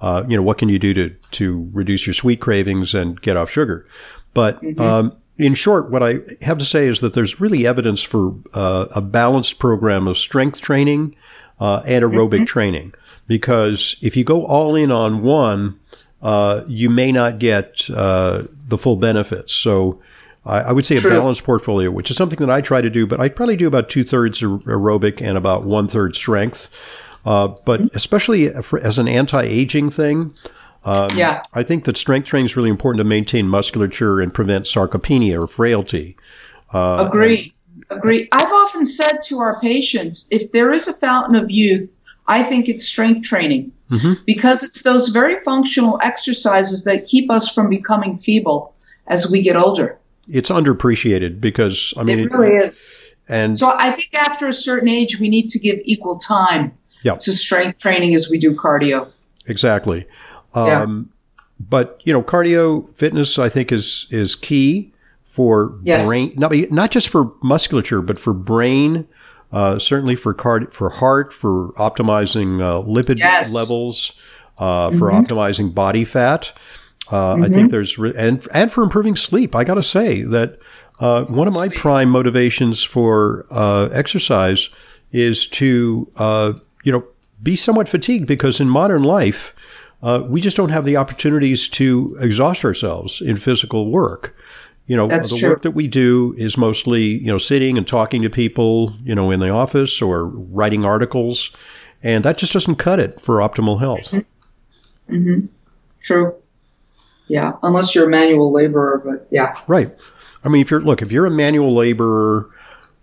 Uh, 0.00 0.24
you 0.28 0.36
know, 0.36 0.42
what 0.42 0.58
can 0.58 0.68
you 0.68 0.78
do 0.78 0.92
to 0.94 1.10
to 1.32 1.70
reduce 1.72 2.06
your 2.06 2.14
sweet 2.14 2.40
cravings 2.40 2.94
and 2.94 3.20
get 3.22 3.36
off 3.36 3.50
sugar? 3.50 3.86
But 4.34 4.60
um, 4.78 5.16
in 5.38 5.54
short, 5.54 5.90
what 5.90 6.02
I 6.02 6.18
have 6.42 6.58
to 6.58 6.64
say 6.64 6.88
is 6.88 7.00
that 7.00 7.14
there's 7.14 7.40
really 7.40 7.66
evidence 7.66 8.02
for 8.02 8.34
uh, 8.52 8.86
a 8.94 9.00
balanced 9.00 9.58
program 9.58 10.06
of 10.06 10.18
strength 10.18 10.60
training 10.60 11.14
uh, 11.60 11.82
and 11.86 12.04
aerobic 12.04 12.46
training. 12.46 12.92
Because 13.26 13.96
if 14.02 14.16
you 14.16 14.24
go 14.24 14.44
all 14.46 14.74
in 14.74 14.92
on 14.92 15.22
one, 15.22 15.78
uh, 16.22 16.64
you 16.66 16.90
may 16.90 17.12
not 17.12 17.38
get 17.38 17.88
uh, 17.90 18.44
the 18.68 18.78
full 18.78 18.96
benefits. 18.96 19.52
So 19.54 20.00
I, 20.46 20.60
I 20.60 20.72
would 20.72 20.86
say 20.86 20.96
True. 20.96 21.10
a 21.10 21.14
balanced 21.14 21.44
portfolio, 21.44 21.90
which 21.90 22.10
is 22.10 22.16
something 22.16 22.38
that 22.38 22.50
I 22.50 22.60
try 22.60 22.80
to 22.80 22.90
do, 22.90 23.06
but 23.06 23.20
I 23.20 23.28
probably 23.28 23.56
do 23.56 23.66
about 23.66 23.88
two 23.88 24.04
thirds 24.04 24.40
aerobic 24.40 25.20
and 25.20 25.36
about 25.36 25.64
one 25.64 25.88
third 25.88 26.14
strength. 26.14 26.68
Uh, 27.24 27.48
but 27.64 27.80
especially 27.94 28.50
for, 28.62 28.78
as 28.80 28.98
an 28.98 29.08
anti-aging 29.08 29.90
thing, 29.90 30.32
yeah. 31.16 31.42
I 31.54 31.64
think 31.64 31.84
that 31.84 31.96
strength 31.96 32.26
training 32.26 32.46
is 32.46 32.56
really 32.56 32.70
important 32.70 33.00
to 33.00 33.04
maintain 33.04 33.48
musculature 33.48 34.20
and 34.20 34.32
prevent 34.32 34.66
sarcopenia 34.66 35.42
or 35.42 35.48
frailty. 35.48 36.16
Uh, 36.72 37.04
Agree. 37.08 37.52
Agree. 37.90 38.28
I've 38.32 38.52
often 38.52 38.86
said 38.86 39.18
to 39.24 39.38
our 39.38 39.60
patients, 39.60 40.28
if 40.30 40.52
there 40.52 40.72
is 40.72 40.88
a 40.88 40.92
fountain 40.92 41.36
of 41.36 41.50
youth, 41.50 41.92
I 42.26 42.42
think 42.42 42.68
it's 42.68 42.84
strength 42.84 43.22
training 43.22 43.72
Mhm. 43.90 44.18
because 44.26 44.64
it's 44.64 44.82
those 44.82 45.08
very 45.08 45.36
functional 45.44 46.00
exercises 46.02 46.82
that 46.84 47.06
keep 47.06 47.30
us 47.30 47.52
from 47.52 47.68
becoming 47.68 48.16
feeble 48.16 48.74
as 49.06 49.30
we 49.30 49.40
get 49.40 49.56
older. 49.56 49.98
It's 50.28 50.50
underappreciated 50.50 51.40
because 51.40 51.94
I 51.96 52.02
mean, 52.04 52.20
it 52.20 52.32
really 52.32 52.54
is. 52.56 53.10
and 53.28 53.56
So 53.56 53.72
I 53.76 53.90
think 53.90 54.14
after 54.14 54.46
a 54.46 54.52
certain 54.52 54.88
age, 54.88 55.20
we 55.20 55.28
need 55.28 55.48
to 55.48 55.58
give 55.58 55.78
equal 55.84 56.16
time 56.18 56.72
Yep. 57.02 57.20
to 57.20 57.32
strength 57.32 57.78
training 57.78 58.14
as 58.14 58.28
we 58.30 58.38
do 58.38 58.54
cardio. 58.54 59.08
Exactly. 59.46 60.06
Yeah. 60.54 60.82
Um, 60.82 61.10
But 61.58 62.00
you 62.04 62.12
know, 62.12 62.22
cardio 62.22 62.86
fitness 62.96 63.38
I 63.38 63.48
think 63.48 63.72
is 63.72 64.06
is 64.10 64.34
key 64.34 64.92
for 65.24 65.74
Yes. 65.84 66.06
brain, 66.06 66.28
not 66.36 66.52
not 66.70 66.90
just 66.90 67.08
for 67.08 67.32
musculature, 67.42 68.02
but 68.02 68.18
for 68.18 68.32
brain. 68.34 69.06
Uh, 69.52 69.78
certainly 69.78 70.16
for 70.16 70.34
card 70.34 70.72
for 70.72 70.90
heart, 70.90 71.32
for 71.32 71.68
optimizing 71.78 72.60
uh, 72.60 72.82
lipid 72.82 73.18
Yes. 73.18 73.54
levels, 73.54 74.12
uh, 74.58 74.90
for 74.90 75.10
optimizing 75.10 75.72
body 75.72 76.04
fat. 76.04 76.52
Uh, 77.10 77.34
I 77.36 77.48
think 77.48 77.70
there's 77.70 77.98
re- 77.98 78.14
and 78.16 78.46
and 78.52 78.72
for 78.72 78.82
improving 78.82 79.16
sleep. 79.16 79.54
I 79.54 79.64
got 79.64 79.74
to 79.74 79.82
say 79.82 80.22
that 80.22 80.58
uh, 80.98 81.24
one 81.26 81.46
of 81.46 81.54
my 81.54 81.68
prime 81.76 82.10
motivations 82.10 82.82
for 82.82 83.46
uh, 83.50 83.88
exercise 83.92 84.70
is 85.12 85.46
to 85.48 86.10
uh, 86.16 86.54
you 86.82 86.92
know 86.92 87.04
be 87.42 87.54
somewhat 87.54 87.88
fatigued 87.88 88.26
because 88.26 88.60
in 88.60 88.68
modern 88.68 89.02
life 89.04 89.54
uh, 90.02 90.22
we 90.26 90.40
just 90.40 90.56
don't 90.56 90.70
have 90.70 90.84
the 90.84 90.96
opportunities 90.96 91.68
to 91.68 92.16
exhaust 92.20 92.64
ourselves 92.64 93.20
in 93.20 93.36
physical 93.36 93.90
work. 93.90 94.36
You 94.86 94.96
know, 94.96 95.08
That's 95.08 95.30
the 95.30 95.38
true. 95.38 95.50
work 95.50 95.62
that 95.62 95.72
we 95.72 95.88
do 95.88 96.34
is 96.38 96.56
mostly 96.56 97.04
you 97.04 97.26
know 97.26 97.38
sitting 97.38 97.76
and 97.76 97.86
talking 97.86 98.22
to 98.22 98.30
people, 98.30 98.94
you 99.04 99.14
know, 99.14 99.30
in 99.30 99.40
the 99.40 99.50
office 99.50 100.00
or 100.00 100.26
writing 100.26 100.84
articles, 100.84 101.54
and 102.02 102.24
that 102.24 102.38
just 102.38 102.52
doesn't 102.52 102.76
cut 102.76 103.00
it 103.00 103.20
for 103.20 103.36
optimal 103.36 103.80
health. 103.80 104.14
True. 106.02 106.34
Yeah, 107.28 107.54
unless 107.62 107.94
you're 107.94 108.06
a 108.06 108.10
manual 108.10 108.52
laborer, 108.52 109.02
but 109.04 109.26
yeah. 109.30 109.52
Right. 109.66 109.94
I 110.44 110.48
mean, 110.48 110.62
if 110.62 110.70
you're 110.70 110.80
look, 110.80 111.02
if 111.02 111.10
you're 111.10 111.26
a 111.26 111.30
manual 111.30 111.74
laborer, 111.74 112.48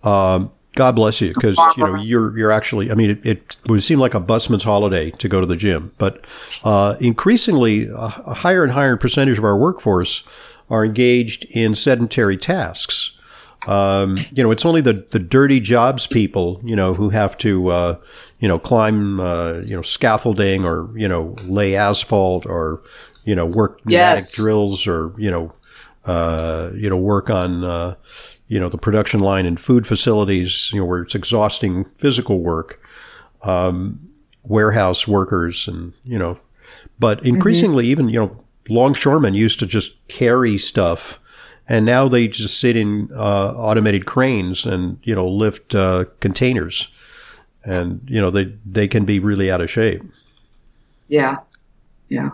um, 0.04 0.52
God 0.76 0.96
bless 0.96 1.22
you, 1.22 1.34
because 1.34 1.58
you 1.78 1.84
know 1.86 1.96
you're 1.96 2.38
you're 2.38 2.52
actually. 2.52 2.90
I 2.90 2.96
mean, 2.96 3.12
it, 3.12 3.26
it 3.26 3.58
would 3.68 3.84
seem 3.84 4.00
like 4.00 4.14
a 4.14 4.20
busman's 4.20 4.64
holiday 4.64 5.12
to 5.12 5.28
go 5.28 5.42
to 5.42 5.46
the 5.46 5.58
gym, 5.58 5.92
but 5.98 6.26
uh, 6.64 6.96
increasingly, 7.00 7.88
a, 7.88 7.94
a 8.26 8.34
higher 8.34 8.64
and 8.64 8.72
higher 8.72 8.98
percentage 8.98 9.38
of 9.38 9.44
our 9.44 9.58
workforce 9.58 10.24
are 10.70 10.86
engaged 10.86 11.46
in 11.52 11.76
sedentary 11.76 12.38
tasks. 12.38 13.18
Um, 13.68 14.18
you 14.32 14.44
know, 14.44 14.52
it's 14.52 14.66
only 14.66 14.82
the, 14.82 15.06
the 15.12 15.20
dirty 15.20 15.60
jobs 15.62 16.06
people, 16.06 16.60
you 16.66 16.76
know, 16.76 16.94
who 16.94 17.10
have 17.10 17.38
to, 17.40 17.70
uh, 17.70 17.96
you 18.40 18.48
know, 18.48 18.60
climb, 18.60 19.22
uh, 19.22 19.62
you 19.66 19.76
know, 19.76 19.82
scaffolding 19.82 20.66
or, 20.66 20.90
you 20.98 21.08
know, 21.08 21.36
lay 21.44 21.76
asphalt 21.76 22.46
or, 22.46 22.82
you 23.26 23.36
know, 23.36 23.46
work 23.46 23.86
pneumatic 23.86 24.20
Yes. 24.20 24.36
drills 24.36 24.88
or, 24.88 25.14
you 25.18 25.32
know, 25.32 25.54
uh, 26.06 26.72
you 26.76 26.90
know, 26.90 26.98
work 26.98 27.30
on, 27.30 27.64
uh, 27.64 27.96
you 28.48 28.60
know, 28.60 28.70
the 28.70 28.78
production 28.78 29.20
line 29.22 29.46
in 29.46 29.56
food 29.58 29.88
facilities, 29.88 30.70
you 30.74 30.80
know, 30.80 30.86
where 30.86 31.02
it's 31.02 31.16
exhausting 31.16 31.86
physical 31.98 32.40
work, 32.40 32.80
um, 33.44 34.00
warehouse 34.44 35.08
workers 35.08 35.68
and, 35.68 35.94
you 36.04 36.20
know, 36.20 36.38
but 37.00 37.26
increasingly 37.26 37.88
even, 37.88 38.10
you 38.10 38.20
know, 38.20 38.44
longshoremen 38.70 39.34
used 39.34 39.60
to 39.60 39.66
just 39.66 40.06
carry 40.08 40.58
stuff 40.58 41.20
and 41.68 41.86
now 41.86 42.10
they 42.10 42.28
just 42.28 42.60
sit 42.60 42.76
in 42.76 43.10
uh, 43.16 43.54
automated 43.56 44.06
cranes 44.06 44.66
and, 44.66 45.00
you 45.04 45.16
know, 45.16 45.28
lift 45.28 45.74
uh, 45.74 46.06
containers 46.20 46.92
and, 47.64 48.02
you 48.08 48.20
know, 48.20 48.30
they, 48.30 48.54
they 48.66 48.88
can 48.88 49.06
be 49.06 49.20
really 49.20 49.50
out 49.50 49.62
of 49.62 49.72
shape. 49.72 50.04
Yeah. 51.08 51.38
Yeah. 52.10 52.32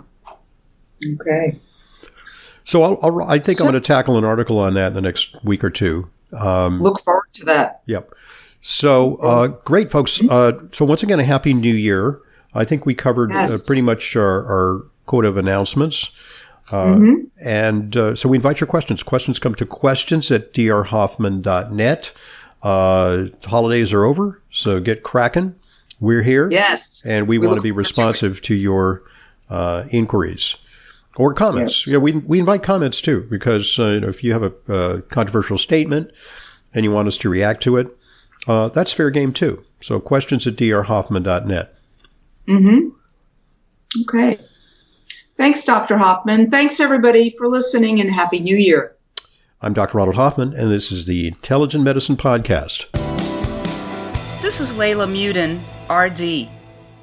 Okay. 1.22 1.58
So 2.64 2.84
I'll, 2.84 3.00
I'll, 3.02 3.22
I 3.24 3.40
think 3.40 3.58
So- 3.58 3.66
I'm 3.66 3.72
going 3.72 3.82
to 3.82 3.86
tackle 3.88 4.18
an 4.18 4.24
article 4.26 4.60
on 4.60 4.74
that 4.76 4.88
in 4.88 4.94
the 4.94 5.02
next 5.02 5.36
week 5.44 5.64
or 5.64 5.70
two. 5.70 6.10
Um, 6.38 6.80
Look 6.80 7.00
forward 7.02 7.26
to 7.34 7.46
that. 7.46 7.82
Yep. 7.88 8.14
So 8.62 9.16
uh, 9.18 9.48
great, 9.48 9.90
folks. 9.90 10.22
Uh, 10.30 10.60
so 10.72 10.86
once 10.86 11.02
again, 11.02 11.20
a 11.20 11.24
happy 11.24 11.54
new 11.54 11.74
year. 11.74 12.20
I 12.54 12.66
think 12.66 12.86
we 12.86 12.94
covered 12.94 13.32
uh, 13.32 13.48
pretty 13.66 13.82
much 13.82 14.16
our, 14.16 14.44
our 14.46 14.86
quote 15.06 15.26
of 15.26 15.38
announcements. 15.38 16.12
Uh, 16.72 16.86
Mm-hmm. 16.86 17.14
And 17.42 17.96
uh, 17.98 18.16
so 18.16 18.28
we 18.30 18.38
invite 18.38 18.60
your 18.60 18.68
questions. 18.68 19.02
Questions 19.02 19.40
come 19.40 19.56
to 19.56 19.66
questions 19.66 20.30
at 20.30 20.54
drhoffman.net. 20.54 22.12
Uh, 22.62 23.16
the 23.42 23.48
holidays 23.48 23.94
are 23.94 24.04
over, 24.04 24.42
so 24.52 24.80
get 24.82 25.02
cracking. 25.04 25.56
We're 26.02 26.22
here. 26.22 26.50
Yes. 26.52 27.06
And 27.08 27.28
we, 27.28 27.38
We 27.38 27.48
want 27.48 27.58
to 27.58 27.62
be 27.64 27.70
forward 27.70 27.84
to 27.86 27.88
responsive 27.90 28.42
to, 28.44 28.56
your 28.56 29.04
uh, 29.50 29.86
inquiries 29.90 30.58
or 31.15 31.34
comments. 31.34 31.88
Yes. 31.88 31.93
Yeah, 31.93 32.00
we, 32.00 32.13
we 32.13 32.39
invite 32.39 32.63
comments 32.63 33.02
too, 33.02 33.28
because 33.30 33.78
uh, 33.80 33.88
you 33.88 34.00
know, 34.02 34.10
if 34.10 34.24
you 34.24 34.34
have 34.34 34.43
a, 34.43 34.74
uh 34.74 35.02
controversial 35.10 35.58
statement 35.58 36.12
and 36.74 36.84
you 36.84 36.91
want 36.91 37.08
us 37.08 37.17
to 37.19 37.30
react 37.30 37.63
to 37.63 37.78
it, 37.78 37.88
uh, 38.48 38.69
that's 38.69 38.93
fair 38.93 39.10
game 39.10 39.32
too. 39.34 39.63
So 39.82 40.00
questions 40.00 40.45
at 40.48 40.56
drhoffman.net. 40.56 41.76
Mm-hmm. 42.48 42.89
Okay. 44.04 44.39
Thanks, 45.38 45.63
Dr. 45.63 45.98
Hoffman. 45.98 46.52
Thanks, 46.52 46.80
everybody, 46.80 47.34
for 47.38 47.48
listening, 47.48 48.02
and 48.02 48.12
Happy 48.12 48.39
New 48.39 48.58
Year. 48.58 48.95
I'm 49.62 49.74
Dr. 49.74 49.98
Ronald 49.98 50.15
Hoffman, 50.15 50.54
and 50.54 50.69
this 50.69 50.91
is 50.91 51.06
the 51.06 51.28
Intelligent 51.28 51.84
Medicine 51.84 52.17
Podcast. 52.17 52.91
This 54.41 54.60
is 54.60 54.74
Leyla 54.74 55.08
Muedin, 55.08 55.60
RD. 55.89 56.50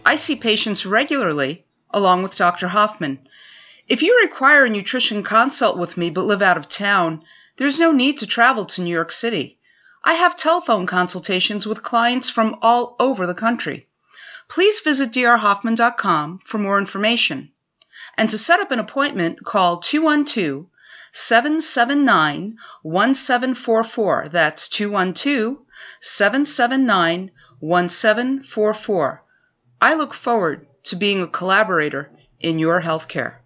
I 0.05 0.17
see 0.17 0.37
patients 0.37 0.85
regularly, 0.85 1.65
along 1.91 2.23
with 2.23 2.37
Dr. 2.37 2.69
Hoffman. 2.69 3.19
If 3.89 4.03
you 4.03 4.19
require 4.21 4.65
a 4.65 4.69
nutrition 4.69 5.23
consult 5.23 5.79
with 5.79 5.97
me 5.97 6.11
but 6.11 6.25
live 6.25 6.43
out 6.43 6.57
of 6.57 6.69
town, 6.69 7.23
there's 7.57 7.79
no 7.79 7.93
need 7.93 8.19
to 8.19 8.27
travel 8.27 8.65
to 8.65 8.83
New 8.83 8.91
York 8.91 9.13
City. 9.13 9.61
I 10.03 10.15
have 10.15 10.35
telephone 10.35 10.87
consultations 10.87 11.69
with 11.69 11.85
clients 11.85 12.29
from 12.29 12.57
all 12.63 12.97
over 12.99 13.29
the 13.29 13.35
country. 13.35 13.87
Please 14.49 14.81
visit 14.81 15.13
drhoffman.com 15.13 16.41
for 16.45 16.59
more 16.59 16.79
information. 16.79 17.53
And 18.17 18.29
to 18.31 18.39
set 18.39 18.59
up 18.59 18.73
an 18.73 18.81
appointment, 18.81 19.45
call 19.45 19.79
212 19.79 20.67
779 21.13 22.57
1744. 22.83 24.27
That's 24.31 24.69
212 24.69 25.59
779 26.01 27.31
1744. 27.61 29.25
I 29.81 29.95
look 29.95 30.13
forward 30.13 30.67
to 30.85 30.97
being 30.97 31.23
a 31.23 31.29
collaborator 31.29 32.11
in 32.41 32.59
your 32.59 32.83
healthcare. 32.83 33.35